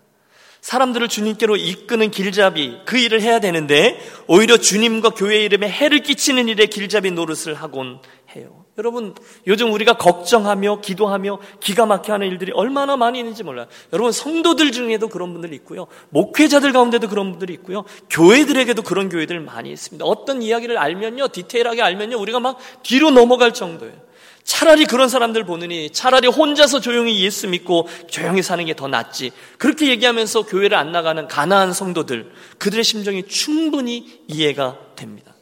[0.60, 6.66] 사람들을 주님께로 이끄는 길잡이 그 일을 해야 되는데 오히려 주님과 교회 이름에 해를 끼치는 일에
[6.66, 8.00] 길잡이 노릇을 하곤
[8.36, 8.64] 해요.
[8.78, 9.14] 여러분
[9.46, 13.66] 요즘 우리가 걱정하며 기도하며 기가 막혀 하는 일들이 얼마나 많이 있는지 몰라요.
[13.92, 15.86] 여러분 성도들 중에도 그런 분들이 있고요.
[16.10, 17.84] 목회자들 가운데도 그런 분들이 있고요.
[18.08, 20.04] 교회들에게도 그런 교회들 많이 있습니다.
[20.04, 21.28] 어떤 이야기를 알면요.
[21.28, 22.18] 디테일하게 알면요.
[22.18, 24.09] 우리가 막 뒤로 넘어갈 정도예요.
[24.50, 29.30] 차라리 그런 사람들 보느니 차라리 혼자서 조용히 예수 믿고 조용히 사는 게 더 낫지.
[29.58, 35.34] 그렇게 얘기하면서 교회를 안 나가는 가나안 성도들, 그들의 심정이 충분히 이해가 됩니다.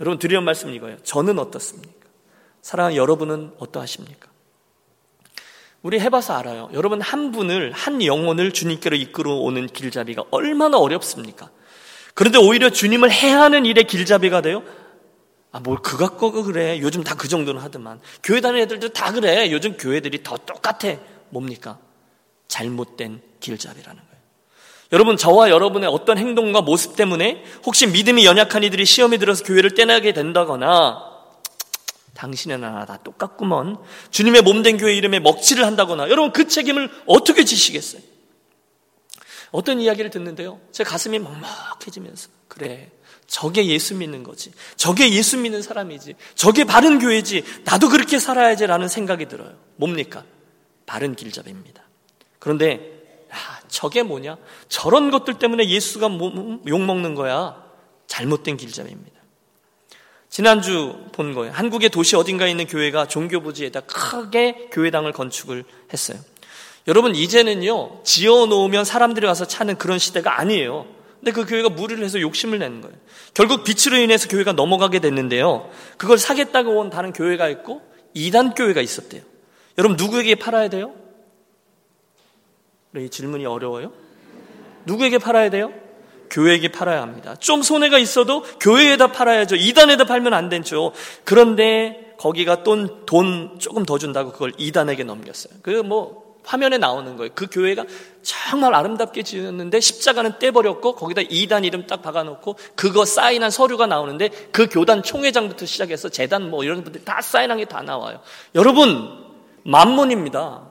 [0.00, 0.98] 여러분 드리는 말씀은 이거예요.
[1.02, 1.90] 저는 어떻습니까?
[2.62, 4.28] 사랑하는 여러분은 어떠하십니까?
[5.82, 6.70] 우리 해봐서 알아요.
[6.74, 11.50] 여러분 한 분을, 한 영혼을 주님께로 이끌어 오는 길잡이가 얼마나 어렵습니까?
[12.14, 14.62] 그런데 오히려 주님을 해야 하는 일의 길잡이가 돼요?
[15.50, 16.78] 아, 뭘 그가 거고 그래.
[16.80, 18.00] 요즘 다 그 정도는 하더만.
[18.22, 19.50] 교회 다니는 애들도 다 그래.
[19.50, 20.96] 요즘 교회들이 더 똑같아.
[21.30, 21.78] 뭡니까?
[22.48, 24.18] 잘못된 길잡이라는 거예요.
[24.92, 30.12] 여러분, 저와 여러분의 어떤 행동과 모습 때문에 혹시 믿음이 연약한 이들이 시험에 들어서 교회를 떼나게
[30.12, 31.02] 된다거나
[32.14, 33.78] 당신의 나라 다 똑같구먼.
[34.10, 38.02] 주님의 몸된 교회 이름에 먹칠을 한다거나 여러분 그 책임을 어떻게 지시겠어요?
[39.50, 40.60] 어떤 이야기를 듣는데요.
[40.72, 42.90] 제 가슴이 먹먹해지면서 그래.
[43.28, 44.50] 저게 예수 믿는 거지.
[44.76, 46.14] 저게 예수 믿는 사람이지.
[46.34, 47.44] 저게 바른 교회지.
[47.64, 49.52] 나도 그렇게 살아야지라는 생각이 들어요.
[49.76, 50.24] 뭡니까?
[50.86, 51.82] 바른 길잡이입니다.
[52.38, 52.98] 그런데
[53.30, 54.38] 아, 저게 뭐냐?
[54.70, 57.62] 저런 것들 때문에 예수가 뭐, 욕먹는 거야.
[58.06, 59.18] 잘못된 길잡이입니다.
[60.30, 61.52] 지난주 본 거예요.
[61.52, 66.18] 한국의 도시 어딘가에 있는 교회가 종교부지에다 크게 교회당을 건축을 했어요.
[66.86, 70.97] 여러분, 이제는요, 지어 놓으면 사람들이 와서 찾는 그런 시대가 아니에요.
[71.20, 72.96] 근데 그 교회가 무리를 해서 욕심을 내는 거예요.
[73.34, 75.70] 결국 빛으로 인해서 교회가 넘어가게 됐는데요.
[75.96, 77.82] 그걸 사겠다고 온 다른 교회가 있고
[78.14, 79.22] 이단 교회가 있었대요.
[79.78, 80.94] 여러분 누구에게 팔아야 돼요?
[82.96, 83.92] 이 질문이 어려워요?
[84.84, 85.72] 누구에게 팔아야 돼요?
[86.30, 87.36] 교회에게 팔아야 합니다.
[87.36, 89.56] 좀 손해가 있어도 교회에다 팔아야죠.
[89.56, 90.92] 이단에다 팔면 안 되죠.
[91.24, 95.54] 그런데 거기가 돈, 돈 조금 더 준다고 그걸 이단에게 넘겼어요.
[95.62, 97.30] 그 뭐 화면에 나오는 거예요.
[97.34, 97.84] 그 교회가
[98.22, 104.66] 정말 아름답게 지었는데 십자가는 떼버렸고 거기다 이단 이름 딱 박아놓고 그거 사인한 서류가 나오는데 그
[104.66, 108.20] 교단 총회장부터 시작해서 재단 뭐 이런 분들이 다 사인한 게 다 나와요.
[108.54, 109.26] 여러분
[109.64, 110.66] 만문입니다.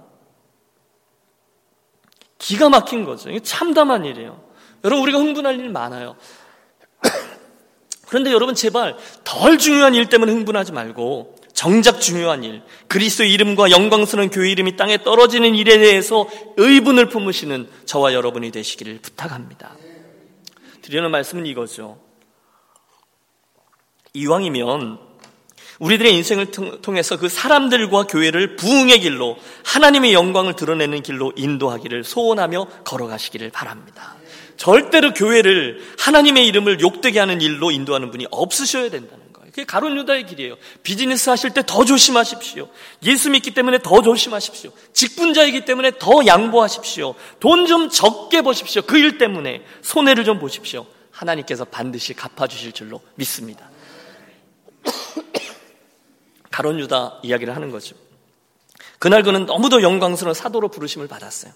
[2.40, 3.30] 기가 막힌 거죠.
[3.30, 4.42] 이게 참담한 일이에요.
[4.84, 6.16] 여러분 우리가 흥분할 일 많아요.
[8.08, 14.30] 그런데 여러분 제발 덜 중요한 일 때문에 흥분하지 말고 정작 중요한 일, 그리스도 이름과 영광스러운
[14.30, 19.76] 교회 이름이 땅에 떨어지는 일에 대해서 의분을 품으시는 저와 여러분이 되시기를 부탁합니다.
[20.84, 22.00] 드리는 말씀은 이거죠.
[24.14, 25.00] 이왕이면
[25.80, 26.52] 우리들의 인생을
[26.84, 34.16] 통해서 그 사람들과 교회를 부흥의 길로 하나님의 영광을 드러내는 길로 인도하기를 소원하며 걸어가시기를 바랍니다.
[34.58, 39.27] 절대로 교회를 하나님의 이름을 욕되게 하는 일로 인도하는 분이 없으셔야 된다는
[39.58, 40.56] 그게 가론 유다의 길이에요.
[40.84, 42.70] 비즈니스 하실 때 더 조심하십시오.
[43.02, 44.72] 예수 믿기 때문에 더 조심하십시오.
[44.94, 47.16] 직분자이기 때문에 더 양보하십시오.
[47.40, 48.84] 돈 좀 적게 보십시오.
[48.84, 50.86] 그 일 때문에 손해를 좀 보십시오.
[51.10, 53.68] 하나님께서 반드시 갚아주실 줄로 믿습니다.
[56.52, 57.96] 가론 유다 이야기를 하는 거죠.
[59.00, 61.52] 그날 그는 너무도 영광스러운 사도로 부르심을 받았어요.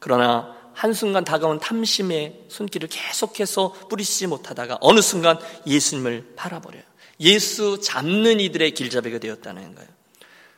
[0.00, 6.82] 그러나 한순간 다가온 탐심의 손길을 계속해서 뿌리치지 못하다가 어느 순간 예수님을 팔아버려요.
[7.20, 9.88] 예수 잡는 이들의 길잡이가 되었다는 거예요.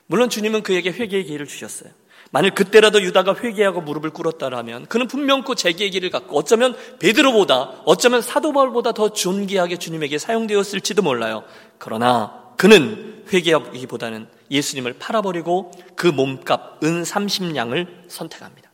[0.07, 1.91] 물론 주님은 그에게 회개의 기회를 주셨어요.
[2.31, 8.53] 만일 그때라도 유다가 회개하고 무릎을 꿇었다라면 그는 분명코 재개의 길을 갖고 어쩌면 베드로보다 어쩌면 사도
[8.53, 11.45] 바울보다 더 존귀하게 주님에게 사용되었을지도 몰라요.
[11.79, 18.71] 그러나 그는 회개하기보다는 예수님을 팔아버리고 그 몸값 은 30냥을 선택합니다.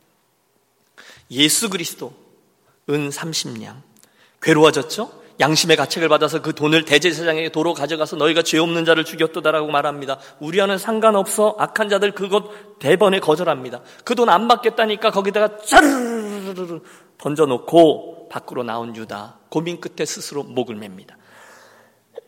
[1.31, 2.13] 예수 그리스도
[2.89, 3.81] 은 30냥
[4.41, 5.24] 괴로워졌죠?
[5.39, 10.17] 양심의 가책을 받아서 그 돈을 대제사장에게 도로 가져가서 너희가 죄 없는 자를 죽였도다라고 말합니다.
[10.39, 13.81] 우리와는 상관없어 악한 자들 그것 대번에 거절합니다.
[14.03, 16.79] 그 돈 안 받겠다니까 거기다가 짜르르르
[17.17, 21.17] 던져놓고 밖으로 나온 유다 고민 끝에 스스로 목을 맵니다.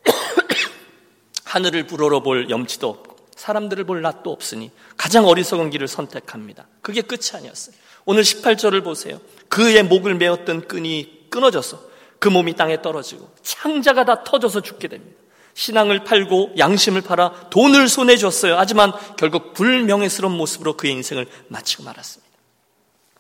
[1.45, 6.67] 하늘을 불어러 볼 염치도 없고 사람들을 볼 낯도 없으니 가장 어리석은 길을 선택합니다.
[6.81, 7.75] 그게 끝이 아니었어요.
[8.05, 9.19] 오늘 18절을 보세요.
[9.47, 11.79] 그의 목을 메었던 끈이 끊어져서
[12.19, 15.17] 그 몸이 땅에 떨어지고 창자가 다 터져서 죽게 됩니다.
[15.53, 18.57] 신앙을 팔고 양심을 팔아 돈을 손에 줬어요.
[18.57, 22.27] 하지만 결국 불명예스러운 모습으로 그의 인생을 마치고 말았습니다.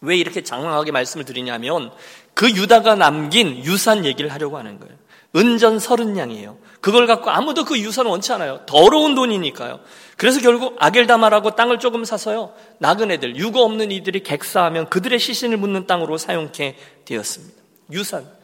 [0.01, 1.91] 왜 이렇게 장황하게 말씀을 드리냐면
[2.35, 4.95] 그 유다가 남긴 유산 얘기를 하려고 하는 거예요.
[5.35, 6.57] 은전 서른 냥이에요.
[6.79, 8.61] 그걸 갖고 아무도 그 유산을 원치 않아요.
[8.65, 9.79] 더러운 돈이니까요.
[10.15, 12.53] 그래서 결국 아겔다마라고 땅을 조금 사서요.
[12.77, 17.61] 나그네들, 유거 없는 이들이 객사하면 그들의 시신을 묻는 땅으로 사용케 되었습니다.
[17.91, 18.36] 유산.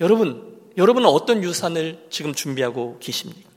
[0.00, 3.48] 여러분, 여러분은 어떤 유산을 지금 준비하고 계십니까?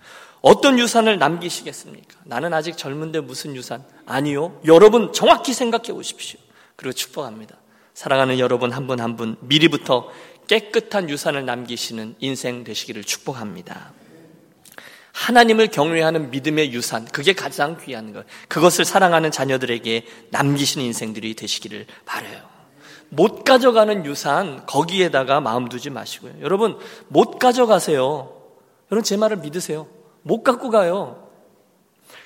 [0.41, 2.19] 어떤 유산을 남기시겠습니까?
[2.25, 3.84] 나는 아직 젊은데 무슨 유산?
[4.08, 4.60] 아니요.
[4.65, 6.39] 여러분 정확히 생각해 보십시오.
[6.75, 7.58] 그리고 축복합니다.
[7.93, 10.10] 사랑하는 여러분 한 분 한분 한분 미리부터
[10.47, 13.93] 깨끗한 유산을 남기시는 인생 되시기를 축복합니다.
[15.13, 18.25] 하나님을 경외하는 믿음의 유산, 그게 가장 귀한 것.
[18.47, 22.51] 그것을 사랑하는 자녀들에게 남기시는 인생들이 되시기를 바래요.
[23.13, 26.34] 못 가져가는 유산 거기에다가 마음 두지 마시고요.
[26.39, 26.78] 여러분
[27.10, 28.32] 못 가져가세요.
[28.89, 29.88] 여러분 제 말을 믿으세요.
[30.24, 31.28] 못 갖고 가요.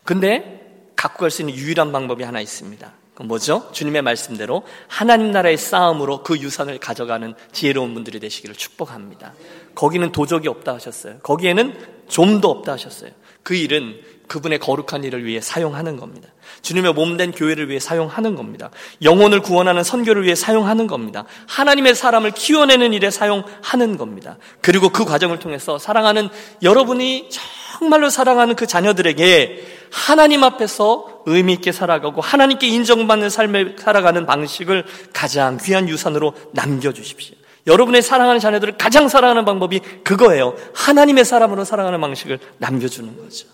[0.04, 2.94] 근데 갖고 갈 수 있는 유일한 방법이 하나 있습니다.
[3.16, 3.70] 그 뭐죠?
[3.72, 9.34] 주님의 말씀대로 하나님 나라의 싸움으로 그 유산을 가져가는 지혜로운 분들이 되시기를 축복합니다.
[9.74, 11.18] 거기는 도적이 없다 하셨어요.
[11.20, 13.12] 거기에는 좀도 없다 하셨어요.
[13.42, 16.30] 그 일은 그분의 거룩한 일을 위해 사용하는 겁니다.
[16.66, 18.72] 주님의 몸된 교회를 위해 사용하는 겁니다.
[19.04, 21.26] 영혼을 구원하는 선교를 위해 사용하는 겁니다.
[21.48, 24.38] 하나님의 사람을 키워내는 일에 사용하는 겁니다.
[24.62, 26.30] 그리고 그 과정을 통해서 사랑하는
[26.64, 27.30] 여러분이
[27.78, 35.58] 정말로 사랑하는 그 자녀들에게 하나님 앞에서 의미 있게 살아가고 하나님께 인정받는 삶을 살아가는 방식을 가장
[35.62, 37.36] 귀한 유산으로 남겨 주십시오.
[37.68, 40.56] 여러분의 사랑하는 자녀들을 가장 사랑하는 방법이 그거예요.
[40.74, 43.48] 하나님의 사람으로 사랑하는 방식을 남겨주는 거죠.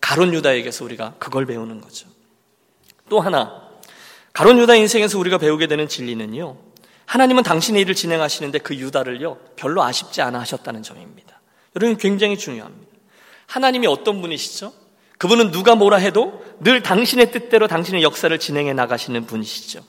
[0.00, 2.11] 가론 유다에게서 우리가 그걸 배우는 거죠.
[3.12, 3.60] 또 하나,
[4.32, 6.56] 가론 유다 인생에서 우리가 배우게 되는 진리는요,
[7.04, 11.42] 하나님은 당신의 일을 진행하시는데 그 유다를요, 별로 아쉽지 않아 하셨다는 점입니다.
[11.76, 12.90] 여러분 굉장히 중요합니다.
[13.48, 14.72] 하나님이 어떤 분이시죠?
[15.18, 19.84] 그분은 누가 뭐라 해도 늘 당신의 뜻대로 당신의 역사를 진행해 나가시는 분이시죠.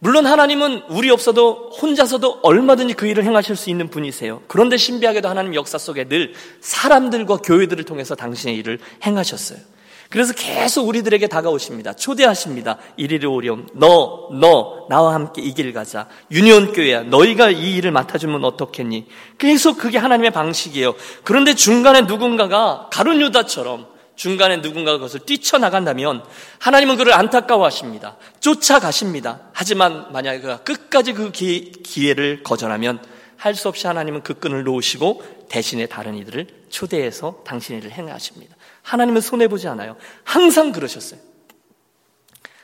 [0.00, 4.42] 물론 하나님은 우리 없어도 혼자서도 얼마든지 그 일을 행하실 수 있는 분이세요.
[4.48, 9.75] 그런데 신비하게도 하나님 역사 속에 늘 사람들과 교회들을 통해서 당신의 일을 행하셨어요.
[10.10, 11.94] 그래서 계속 우리들에게 다가오십니다.
[11.94, 12.78] 초대하십니다.
[12.96, 13.66] 이리로 오렴.
[13.74, 16.08] 너, 너, 나와 함께 이 길 가자.
[16.30, 17.02] 유니온 교회야.
[17.04, 19.06] 너희가 이 일을 맡아주면 어떻겠니?
[19.38, 20.94] 계속 그게 하나님의 방식이에요.
[21.24, 26.24] 그런데 중간에 누군가가 가룟 유다처럼 중간에 누군가가 그것을 뛰쳐나간다면
[26.58, 28.16] 하나님은 그를 안타까워하십니다.
[28.40, 29.40] 쫓아가십니다.
[29.52, 33.00] 하지만 만약에 그가 끝까지 그 기회를 거절하면
[33.36, 38.55] 할 수 없이 하나님은 그 끈을 놓으시고 대신에 다른 이들을 초대해서 당신의 일을 행하십니다.
[38.86, 39.96] 하나님은 손해보지 않아요.
[40.22, 41.20] 항상 그러셨어요.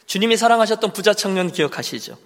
[0.06, 2.16] 주님이 사랑하셨던 부자 청년 기억하시죠?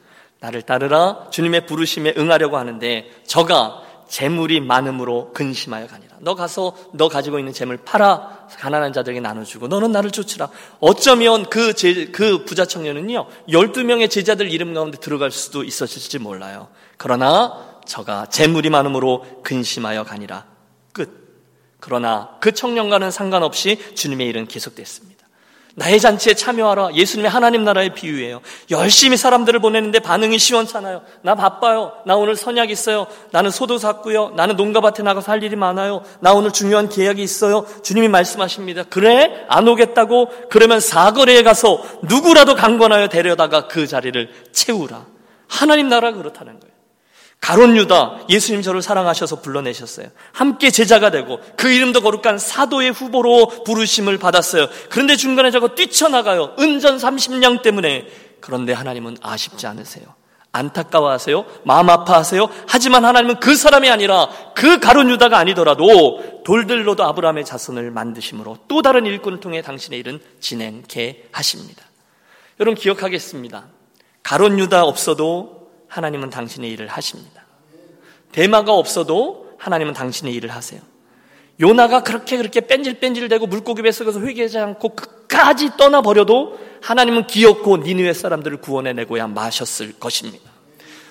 [0.41, 6.17] 나를 따르라 주님의 부르심에 응하려고 하는데 저가 재물이 많음으로 근심하여 가니라.
[6.21, 10.51] 너 가서 너 가지고 있는 재물 팔아 가난한 자들에게 나눠주고 너는 나를 쫓으라.
[10.81, 16.69] 어쩌면 그, 제, 그 부자 청년은요 12명의 제자들 이름 가운데 들어갈 수도 있었을지 몰라요.
[16.99, 20.45] 그러나 저가 재물이 많음으로 근심하여 가니라.
[20.93, 21.26] 끝.
[21.87, 25.25] 그러나 그 청년과는 상관없이 주님의 일은 계속됐습니다.
[25.77, 26.95] 나의 잔치에 참여하라.
[26.95, 28.41] 예수님의 하나님 나라의 비유예요.
[28.73, 31.03] 열심히 사람들을 보내는데 반응이 시원찮아요.
[31.23, 31.93] 나 바빠요.
[32.05, 33.07] 나 오늘 선약 있어요.
[33.31, 34.31] 나는 소도 샀고요.
[34.31, 36.03] 나는 농가밭에 나가서 할 일이 많아요.
[36.19, 37.65] 나 오늘 중요한 계약이 있어요.
[37.85, 38.83] 주님이 말씀하십니다.
[38.91, 39.45] 그래?
[39.49, 40.49] 안 오겠다고?
[40.51, 45.07] 그러면 사거리에 가서 누구라도 강권하여 데려다가 그 자리를 채우라.
[45.47, 46.76] 하나님 나라가 그렇다는 거예요.
[47.41, 50.09] 가론 유다 예수님 저를 사랑하셔서 불러내셨어요.
[50.33, 54.67] 함께 제자가 되고 그 이름도 거룩한 사도의 후보로 부르심을 받았어요.
[54.91, 56.57] 그런데 중간에 저거 뛰쳐나가요.
[56.59, 58.09] 은전 30냥 때문에.
[58.41, 60.07] 그런데 하나님은 아쉽지 않으세요.
[60.57, 61.45] 안타까워하세요?
[61.65, 62.49] 마음 아파하세요?
[62.67, 69.05] 하지만 하나님은 그 사람이 아니라 그 가론 유다가 아니더라도 돌들로도 아브라함의 자손을 만드심으로 또 다른
[69.07, 71.85] 일꾼을 통해 당신의 일은 진행케 하십니다.
[72.59, 73.67] 여러분 기억하겠습니다.
[74.23, 75.56] 가론 유다 없어도
[75.89, 77.45] 하나님은 당신의 일을 하십니다.
[78.33, 80.81] 대마가 없어도 하나님은 당신의 일을 하세요.
[81.61, 89.29] 요나가 그렇게 그렇게 뺀질뺀질대고 물고기 뱃속에서 회개하지 않고 끝까지 떠나버려도 하나님은 기었고 니느웨 사람들을 구원해내고야
[89.29, 90.51] 마셨을 것입니다.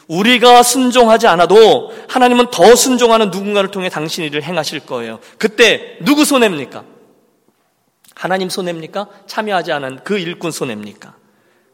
[0.08, 5.20] 우리가 순종하지 않아도 하나님은 더 순종하는 누군가를 통해 당신 일을 행하실 거예요.
[5.40, 6.84] 그때 누구 손해입니까?
[8.14, 9.10] 하나님 손해입니까?
[9.26, 11.16] 참여하지 않은 그 일꾼 손해입니까?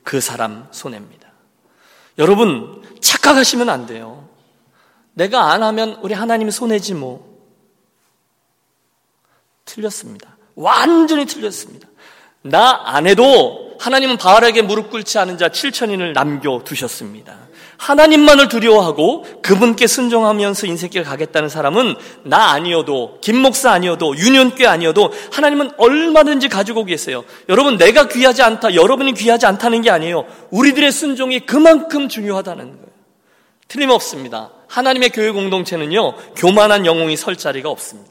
[0.03, 1.20] 그 사람 손해입니다.
[2.17, 4.27] 여러분 착각하시면 안 돼요.
[5.13, 7.29] 내가 안 하면 우리 하나님이 손해지 뭐.
[9.65, 10.37] 틀렸습니다.
[10.55, 11.87] 완전히 틀렸습니다.
[12.43, 17.35] 나 안 해도 하나님은 바알에게 무릎 꿇지 않은 자 7천인을 남겨 두셨습니다.
[17.81, 25.71] 하나님만을 두려워하고 그분께 순종하면서 인생길 가겠다는 사람은 나 아니어도 김 목사 아니어도 유년께 아니어도 하나님은
[25.77, 27.23] 얼마든지 가지고 계세요.
[27.49, 30.25] 여러분 내가 귀하지 않다 여러분이 귀하지 않다는 게 아니에요.
[30.51, 32.91] 우리들의 순종이 그만큼 중요하다는 거예요.
[33.67, 34.51] 틀림없습니다.
[34.67, 38.10] 하나님의 교회 공동체는요 교만한 영웅이 설 자리가 없습니다.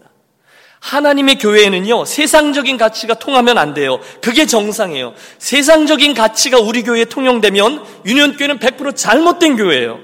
[0.80, 4.00] 하나님의 교회에는요, 세상적인 가치가 통하면 안 돼요.
[4.22, 5.14] 그게 정상이에요.
[5.38, 9.98] 세상적인 가치가 우리 교회에 통용되면 유년교회는 100% 잘못된 교회예요.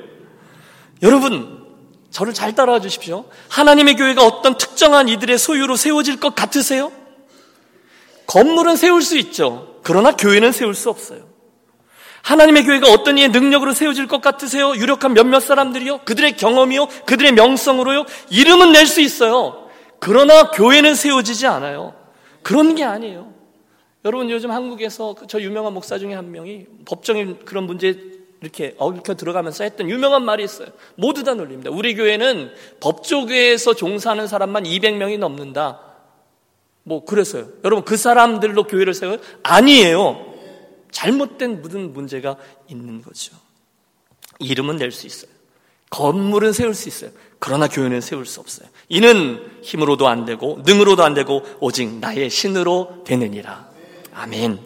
[1.03, 1.65] 여러분,
[2.11, 3.25] 저를 잘 따라와 주십시오.
[3.49, 6.93] 하나님의 교회가 어떤 특정한 이들의 소유로 세워질 것 같으세요?
[8.27, 9.77] 건물은 세울 수 있죠.
[9.83, 11.27] 그러나 교회는 세울 수 없어요.
[12.23, 14.75] 하나님의 교회가 어떤 이의 능력으로 세워질 것 같으세요?
[14.75, 15.99] 유력한 몇몇 사람들이요?
[15.99, 16.89] 그들의 경험이요?
[17.07, 18.05] 그들의 명성으로요?
[18.31, 19.66] 이름은 낼 수 있어요.
[20.01, 21.95] 그러나 교회는 세워지지 않아요.
[22.43, 23.33] 그런 게 아니에요.
[24.05, 29.65] 여러분 요즘 한국에서 그저 유명한 목사 중에 한 명이 법적인 그런 문제 이렇게 얽혀 들어가면서
[29.65, 30.69] 했던 유명한 말이 있어요.
[30.95, 31.71] 모두 다 놀립니다.
[31.71, 35.81] 우리 교회는 법조계에서 종사하는 사람만 200명이 넘는다.
[36.85, 37.49] 뭐 그래서요.
[37.65, 39.19] 여러분 그 사람들로 교회를 세워요?
[39.43, 40.35] 아니에요.
[40.93, 42.37] 잘못된 무슨 문제가
[42.69, 43.35] 있는 거죠.
[44.39, 45.31] 이름은 낼 수 있어요.
[45.91, 47.11] 건물은 세울 수 있어요.
[47.39, 48.69] 그러나 교회는 세울 수 없어요.
[48.89, 53.69] 이는 힘으로도 안 되고 능으로도 안 되고 오직 나의 신으로 되느니라.
[54.15, 54.59] 아멘.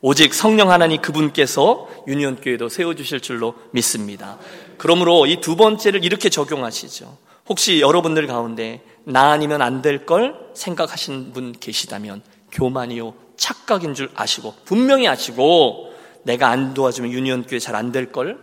[0.00, 4.38] 오직 성령 하나님 그분께서 유니온 교회도 세워 주실 줄로 믿습니다.
[4.78, 7.16] 그러므로 이 두 번째를 이렇게 적용하시죠.
[7.48, 14.54] 혹시 여러분들 가운데 나 아니면 안 될 걸 생각하신 분 계시다면 교만이요 착각인 줄 아시고
[14.64, 15.92] 분명히 아시고
[16.24, 18.38] 내가 안 도와주면 유니온 교회 잘 안 될 걸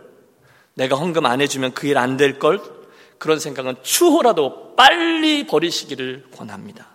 [0.74, 2.60] 내가 헌금 안 해주면 그 일 안 될 걸
[3.20, 6.86] 그런 생각은 추호라도 빨리 버리시기를 권합니다.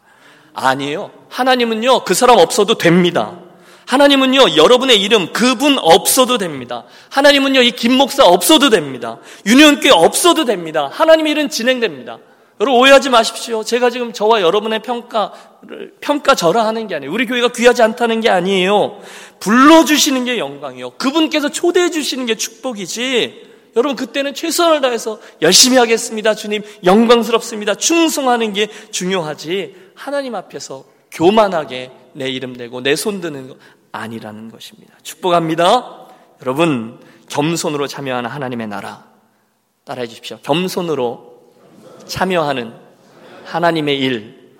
[0.55, 1.11] 아니에요.
[1.29, 3.37] 하나님은요, 그 사람 없어도 됩니다.
[3.85, 6.85] 하나님은요, 여러분의 이름, 그분 없어도 됩니다.
[7.11, 9.19] 하나님은요, 이 김 목사 없어도 됩니다.
[9.45, 10.89] 유년교회 없어도 됩니다.
[10.91, 12.17] 하나님의 일은 진행됩니다.
[12.59, 13.63] 여러분 오해하지 마십시오.
[13.63, 17.11] 제가 지금 저와 여러분의 평가를 평가절하 하는 게 아니에요.
[17.11, 18.99] 우리 교회가 귀하지 않다는 게 아니에요.
[19.39, 20.91] 불러 주시는 게 영광이요.
[20.91, 23.54] 그분께서 초대해 주시는 게 축복이지.
[23.75, 26.33] 여러분 그때는 최선을 다해서 열심히 하겠습니다.
[26.33, 27.75] 주님 영광스럽습니다.
[27.75, 29.75] 충성하는 게 중요하지.
[29.95, 33.55] 하나님 앞에서 교만하게 내 이름 내고 내 손 드는 거
[33.91, 34.93] 아니라는 것입니다.
[35.03, 36.07] 축복합니다.
[36.41, 39.05] 여러분 겸손으로 참여하는 하나님의 나라
[39.83, 40.37] 따라해 주십시오.
[40.43, 41.53] 겸손으로
[42.05, 42.73] 참여하는
[43.45, 44.55] 하나님의 일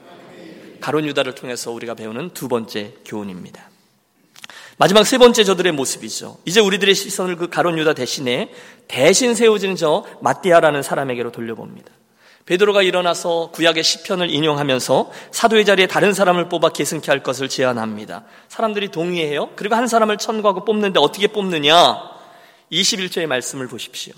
[0.82, 3.70] 가론 유다를 통해서 우리가 배우는 두 번째 교훈입니다.
[4.78, 6.38] 마지막 세 번째 저들의 모습이죠.
[6.46, 8.52] 이제 우리들의 시선을 그 가론 유다 대신에
[8.88, 11.92] 대신 세워지는 저 마띠아라는 사람에게로 돌려봅니다.
[12.46, 18.26] 베드로가 일어나서 구약의 시편을 인용하면서 사도의 자리에 다른 사람을 뽑아 계승케 할 것을 제안합니다.
[18.50, 19.50] 사람들이 동의해요.
[19.56, 21.98] 그리고 한 사람을 천거하고 뽑는데 어떻게 뽑느냐?
[22.72, 24.14] 21절의 말씀을 보십시오.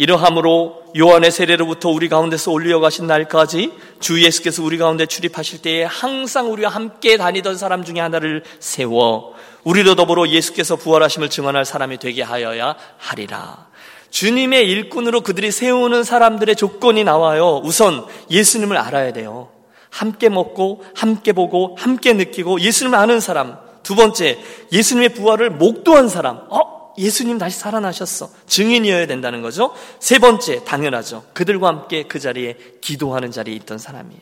[0.00, 6.50] 이러함으로 요한의 세례로부터 우리 가운데서 올려 가신 날까지 주 예수께서 우리 가운데 출입하실 때에 항상
[6.50, 12.76] 우리와 함께 다니던 사람 중에 하나를 세워 우리로 더불어 예수께서 부활하심을 증언할 사람이 되게 하여야
[12.96, 13.68] 하리라.
[14.08, 17.60] 주님의 일꾼으로 그들이 세우는 사람들의 조건이 나와요.
[17.62, 19.50] 우선 예수님을 알아야 돼요.
[19.90, 23.58] 함께 먹고, 함께 보고, 함께 느끼고, 예수님을 아는 사람.
[23.82, 24.38] 두 번째,
[24.72, 26.40] 예수님의 부활을 목도한 사람.
[26.48, 26.79] 어?
[27.00, 28.30] 예수님 다시 살아나셨어.
[28.46, 29.74] 증인이어야 된다는 거죠.
[29.98, 31.24] 세 번째, 당연하죠.
[31.32, 34.20] 그들과 함께 그 자리에 기도하는 자리에 있던 사람이에요.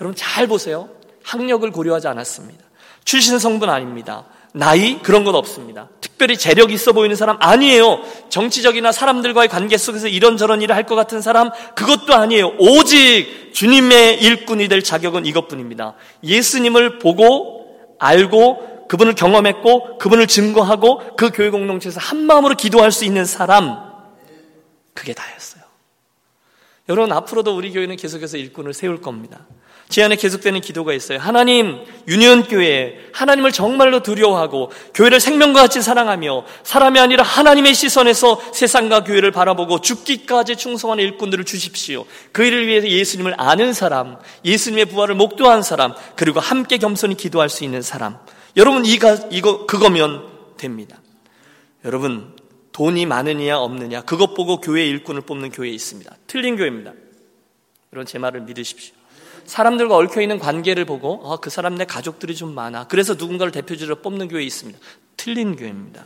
[0.00, 0.88] 여러분 잘 보세요.
[1.24, 2.64] 학력을 고려하지 않았습니다.
[3.04, 4.24] 출신 성분 아닙니다.
[4.52, 5.88] 나이 그런 건 없습니다.
[6.00, 8.00] 특별히 재력 있어 보이는 사람 아니에요.
[8.30, 12.54] 정치적이나 사람들과의 관계 속에서 이런저런 일을 할 것 같은 사람 그것도 아니에요.
[12.58, 15.94] 오직 주님의 일꾼이 될 자격은 이것뿐입니다.
[16.24, 17.60] 예수님을 보고
[18.00, 23.78] 알고 그분을 경험했고 그분을 증거하고 그 교회 공동체에서 한 마음으로 기도할 수 있는 사람
[24.94, 25.62] 그게 다였어요.
[26.88, 29.46] 여러분, 앞으로도 우리 교회는 계속해서 일꾼을 세울 겁니다.
[29.88, 31.20] 제 안에 계속되는 기도가 있어요.
[31.20, 39.04] 하나님, 유니온 교회, 하나님을 정말로 두려워하고, 교회를 생명과 같이 사랑하며, 사람이 아니라 하나님의 시선에서 세상과
[39.04, 42.06] 교회를 바라보고 죽기까지 충성하는 일꾼들을 주십시오.
[42.32, 47.62] 그 일을 위해서 예수님을 아는 사람, 예수님의 부활을 목도한 사람, 그리고 함께 겸손히 기도할 수
[47.62, 48.18] 있는 사람.
[48.56, 51.00] 여러분, 이가, 이거, 그거면 됩니다.
[51.84, 52.36] 여러분,
[52.72, 56.14] 돈이 많으냐, 없느냐, 그것 보고 교회 일꾼을 뽑는 교회에 있습니다.
[56.26, 56.92] 틀린 교회입니다.
[57.92, 58.94] 여러분, 제 말을 믿으십시오.
[59.50, 62.86] 사람들과 얽혀 있는 관계를 보고 아, 그 사람 내 가족들이 좀 많아.
[62.86, 64.78] 그래서 누군가를 대표주로 뽑는 교회 있습니다.
[65.16, 66.04] 틀린 교회입니다.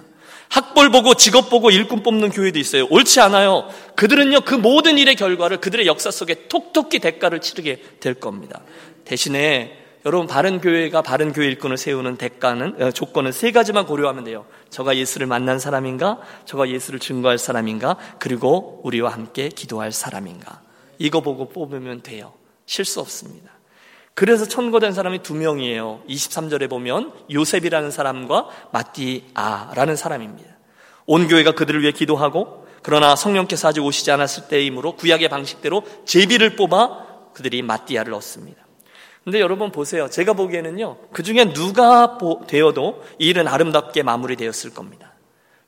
[0.49, 2.87] 학벌 보고 직업 보고 일꾼 뽑는 교회도 있어요.
[2.89, 3.69] 옳지 않아요.
[3.97, 8.63] 그들은요 그 모든 일의 결과를 그들의 역사 속에 톡톡히 대가를 치르게 될 겁니다.
[9.05, 14.45] 대신에 여러분 바른 교회가 바른 교회 일꾼을 세우는 대가는 어, 조건은 세 가지만 고려하면 돼요.
[14.69, 20.61] 저가 예수를 만난 사람인가, 저가 예수를 증거할 사람인가, 그리고 우리와 함께 기도할 사람인가.
[20.99, 22.35] 이거 보고 뽑으면 돼요.
[22.67, 23.51] 실수 없습니다.
[24.13, 26.03] 그래서 천거된 사람이 두 명이에요.
[26.09, 30.51] 23절에 보면 요셉이라는 사람과 마띠아라는 사람입니다.
[31.07, 37.33] 온 교회가 그들을 위해 기도하고 그러나 성령께서 아직 오시지 않았을 때이므로 구약의 방식대로 제비를 뽑아
[37.33, 38.64] 그들이 마띠아를 얻습니다.
[39.25, 40.09] 근데 여러분 보세요.
[40.11, 40.99] 제가 보기에는요.
[41.13, 45.13] 그 중에 누가 되어도 이 일은 아름답게 마무리되었을 겁니다.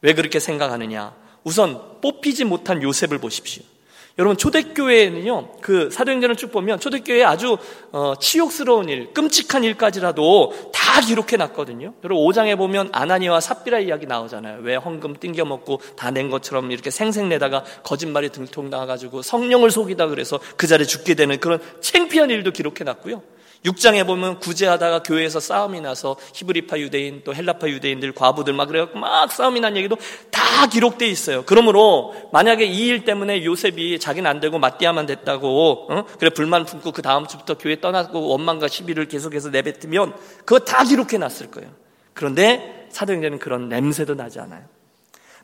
[0.03, 1.15] 왜 그렇게 생각하느냐?
[1.43, 3.63] 우선 뽑히지 못한 요셉을 보십시오.
[4.19, 7.59] 여러분 초대교회는요 그 사도행전을 쭉 보면 초대교회 아주
[7.93, 11.93] 어, 치욕스러운 일, 끔찍한 일까지라도 다 기록해 놨거든요.
[12.03, 14.61] 여러분 5장에 보면 아나니와 삽비라 이야기 나오잖아요.
[14.63, 20.67] 왜 헌금 띵겨 먹고 다 낸 것처럼 이렇게 생생내다가 거짓말이 들통나가지고 성령을 속이다 그래서 그
[20.67, 23.23] 자리에 죽게 되는 그런 창피한 일도 기록해 놨고요.
[23.67, 29.31] 6장에 보면 구제하다가 교회에서 싸움이 나서 히브리파 유대인 또 헬라파 유대인들 과부들 막 그래갖고 막
[29.31, 29.97] 싸움이 난 얘기도
[30.31, 31.45] 다 기록돼 있어요.
[31.45, 36.05] 그러므로 만약에 이 일 때문에 요셉이 자기는 안 되고 마띠아만 됐다고 어?
[36.21, 40.15] 그래 불만 품고 그 다음 주부터 교회 떠나고 원망과 시비를 계속해서 내뱉으면
[40.45, 41.71] 그거 다 기록해 놨을 거예요.
[42.15, 44.63] 그런데 사도행전은 그런 냄새도 나지 않아요.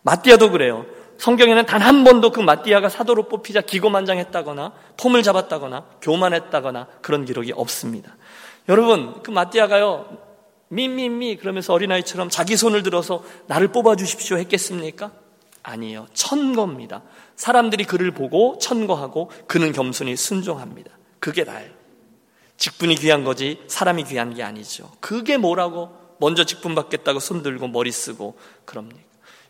[0.03, 0.87] 마띠아도 그래요.
[1.23, 8.17] 성경에는 단 한 번도 그 마띠아가 사도로 뽑히자 기고만장했다거나 폼을 잡았다거나 교만했다거나 그런 기록이 없습니다.
[8.69, 10.19] 여러분 그 마띠아가요
[10.67, 15.13] 미미미 그러면서 어린아이처럼 자기 손을 들어서 나를 뽑아주십시오 했겠습니까?
[15.63, 16.09] 아니에요.
[16.13, 17.03] 천거입니다.
[17.37, 20.91] 사람들이 그를 보고 천거하고 그는 겸손히 순종합니다.
[21.21, 21.71] 그게 나예요.
[22.57, 24.91] 직분이 귀한 거지 사람이 귀한 게 아니죠.
[24.99, 29.03] 그게 뭐라고 먼저 직분 받겠다고 손 들고 머리 쓰고 그럽니까?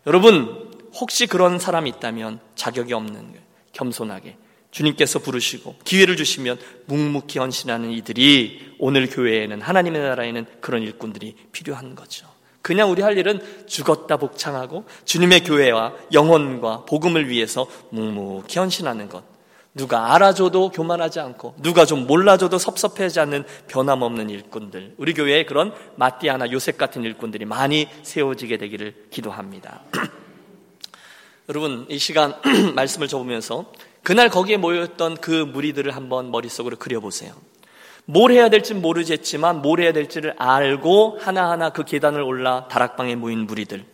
[0.07, 3.43] 여러분 혹시 그런 사람이 있다면 자격이 없는.
[3.73, 4.37] 겸손하게
[4.71, 12.27] 주님께서 부르시고 기회를 주시면 묵묵히 헌신하는 이들이 오늘 교회에는 하나님의 나라에는 그런 일꾼들이 필요한 거죠.
[12.63, 19.25] 그냥 우리 할 일은 죽었다 복창하고 주님의 교회와 영혼과 복음을 위해서 묵묵히 헌신하는 것.
[19.75, 24.95] 누가 알아줘도 교만하지 않고 누가 좀 몰라줘도 섭섭해하지 않는 변함없는 일꾼들.
[24.99, 29.81] 우리 교회에 그런 마띠아나 요셉 같은 일꾼들이 많이 세워지게 되기를 기도합니다.
[31.49, 32.35] 여러분 이 시간
[32.75, 33.73] 말씀을 적으면서
[34.03, 37.33] 그날 거기에 모였던 그 무리들을 한번 머릿속으로 그려보세요.
[38.05, 43.85] 뭘 해야 될지 모르겠지만 뭘 해야 될지를 알고 하나하나 그 계단을 올라 다락방에 모인 무리들.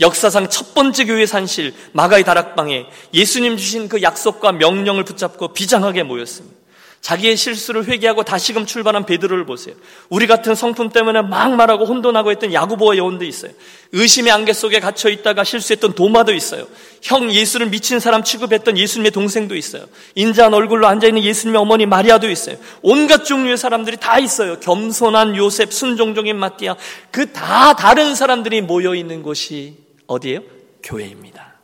[0.00, 6.59] 역사상 첫 번째 교회 산실 마가의 다락방에 예수님 주신 그 약속과 명령을 붙잡고 비장하게 모였습니다.
[7.00, 9.74] 자기의 실수를 회개하고 다시금 출발한 베드로를 보세요.
[10.10, 13.52] 우리 같은 성품 때문에 막 말하고 혼돈하고 했던 야구보와 여원도 있어요.
[13.92, 16.66] 의심의 안개 속에 갇혀 있다가 실수했던 도마도 있어요.
[17.02, 19.86] 형 예수를 미친 사람 취급했던 예수님의 동생도 있어요.
[20.14, 22.56] 인자한 얼굴로 앉아있는 예수님의 어머니 마리아도 있어요.
[22.82, 24.60] 온갖 종류의 사람들이 다 있어요.
[24.60, 26.76] 겸손한 요셉, 순종적인 마띠아.
[27.10, 30.40] 그 다 다른 사람들이 모여있는 곳이 어디예요?
[30.82, 31.54] 교회입니다.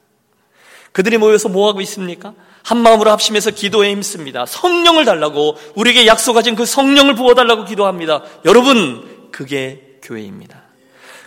[0.92, 2.32] 그들이 모여서 뭐하고 있습니까?
[2.66, 4.44] 한 마음으로 합심해서 기도에 힘씁니다.
[4.44, 8.24] 성령을 달라고 우리에게 약속하신 그 성령을 부어 달라고 기도합니다.
[8.44, 10.64] 여러분, 그게 교회입니다.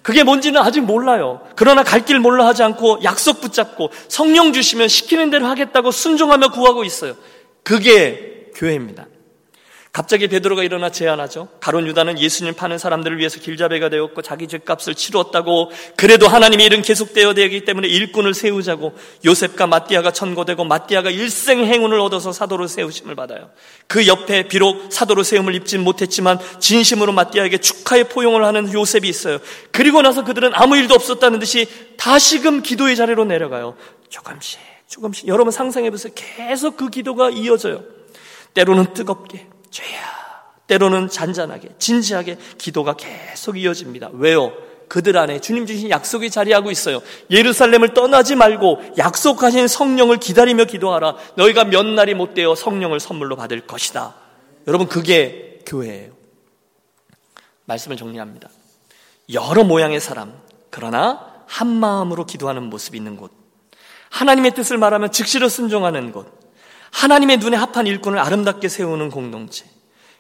[0.04, 1.40] 그게 뭔지는 아직 몰라요.
[1.56, 6.84] 그러나 갈 길 몰라 하지 않고 약속 붙잡고 성령 주시면 시키는 대로 하겠다고 순종하며 구하고
[6.84, 7.16] 있어요.
[7.64, 9.06] 그게 교회입니다.
[9.92, 11.48] 갑자기 베드로가 일어나 제안하죠.
[11.60, 17.34] 가론 유다는 예수님 파는 사람들을 위해서 길자배가 되었고 자기 죄값을 치루었다고 그래도 하나님의 일은 계속되어야
[17.34, 23.50] 되기 때문에 일꾼을 세우자고 요셉과 마띠아가 천거되고 마띠아가 일생 행운을 얻어서 사도로 세우심을 받아요.
[23.88, 29.40] 그 옆에 비록 사도로 세움을 입진 못했지만 진심으로 마띠아에게 축하의 포용을 하는 요셉이 있어요.
[29.72, 31.68] 그리고 나서 그들은 아무 일도 없었다는 듯이
[31.98, 33.76] 다시금 기도의 자리로 내려가요.
[34.10, 36.14] 조금씩 조금씩 여러분 상상해 보세요.
[36.16, 37.84] 계속 그 기도가 이어져요.
[38.54, 40.20] 때로는 뜨겁게 죄야.
[40.68, 44.12] 때로는 잔잔하게, 진지하게 기도가 계속 이어집니다.
[44.14, 44.54] 왜요?
[44.88, 47.02] 그들 안에 주님 주신 약속이 자리하고 있어요.
[47.30, 51.16] 예루살렘을 떠나지 말고 약속하신 성령을 기다리며 기도하라.
[51.36, 54.16] 너희가 몇 날이 못 되어 성령을 선물로 받을 것이다.
[54.68, 56.12] 여러분 그게 교회예요.
[57.66, 58.50] 말씀을 정리합니다.
[59.32, 60.34] 여러 모양의 사람,
[60.72, 63.32] 그러나 한 마음으로 기도하는 모습이 있는 곳.
[64.10, 66.28] 하나님의 뜻을 말하면 즉시로 순종하는 곳.
[66.92, 69.66] 하나님의 눈에 합한 일꾼을 아름답게 세우는 공동체.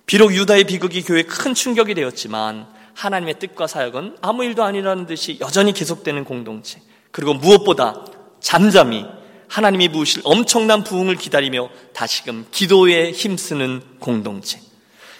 [0.05, 5.73] 비록 유다의 비극이 교회에 큰 충격이 되었지만 하나님의 뜻과 사역은 아무 일도 아니라는 듯이 여전히
[5.73, 6.81] 계속되는 공동체.
[7.11, 8.05] 그리고 무엇보다
[8.39, 9.05] 잠잠히
[9.47, 14.59] 하나님이 부으실 엄청난 부흥을 기다리며 다시금 기도에 힘쓰는 공동체.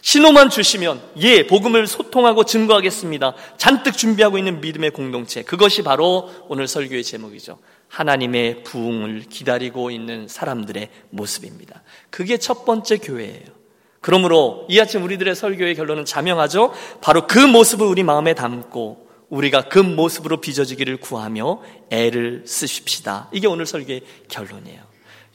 [0.02, 3.34] 신호만 주시면 예, 복음을 소통하고 증거하겠습니다.
[3.58, 5.44] 잔뜩 준비하고 있는 믿음의 공동체.
[5.44, 7.60] 그것이 바로 오늘 설교의 제목이죠.
[7.90, 11.82] 하나님의 부흥을 기다리고 있는 사람들의 모습입니다.
[12.10, 13.60] 그게 첫 번째 교회예요.
[14.02, 16.74] 그러므로 이 아침 우리들의 설교의 결론은 자명하죠.
[17.02, 23.30] 바로 그 모습을 우리 마음에 담고 우리가 그 모습으로 빚어지기를 구하며 애를 쓰십시다.
[23.34, 24.82] 이게 오늘 설교의 결론이에요.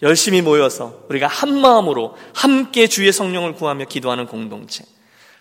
[0.02, 4.84] 열심히 모여서 우리가 한 마음으로 함께 주의 성령을 구하며 기도하는 공동체.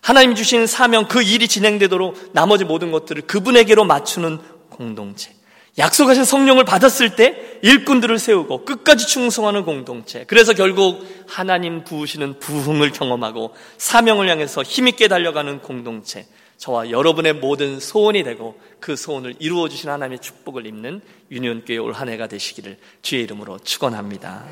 [0.01, 4.39] 하나님 주신 사명 그 일이 진행되도록 나머지 모든 것들을 그분에게로 맞추는
[4.70, 5.34] 공동체.
[5.78, 10.24] 약속하신 성령을 받았을 때 일꾼들을 세우고 끝까지 충성하는 공동체.
[10.26, 16.28] 그래서 결국 하나님 부으시는 부흥을 경험하고 사명을 향해서 힘있게 달려가는 공동체.
[16.57, 21.01] 저와 여러분의 모든 소원이 되고 그 소원을 이루어 주신 하나님의 축복을 입는
[21.32, 24.45] 유니온교회 올 한 해가 되시기를 주의 이름으로 축원합니다.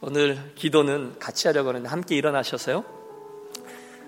[0.00, 2.84] 오늘 기도는 같이 하려고 하는데 함께 일어나셔서요.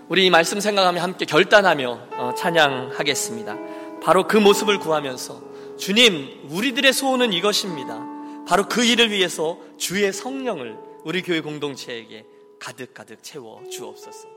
[0.09, 3.57] 우리 이 말씀 생각하며 함께 결단하며 어, 찬양하겠습니다.
[4.03, 8.45] 바로 그 모습을 구하면서 주님, 우리들의 소원은 이것입니다.
[8.49, 12.25] 바로 그 일을 위해서 주의 성령을 우리 교회 공동체에게
[12.59, 14.29] 가득가득 채워 주옵소서.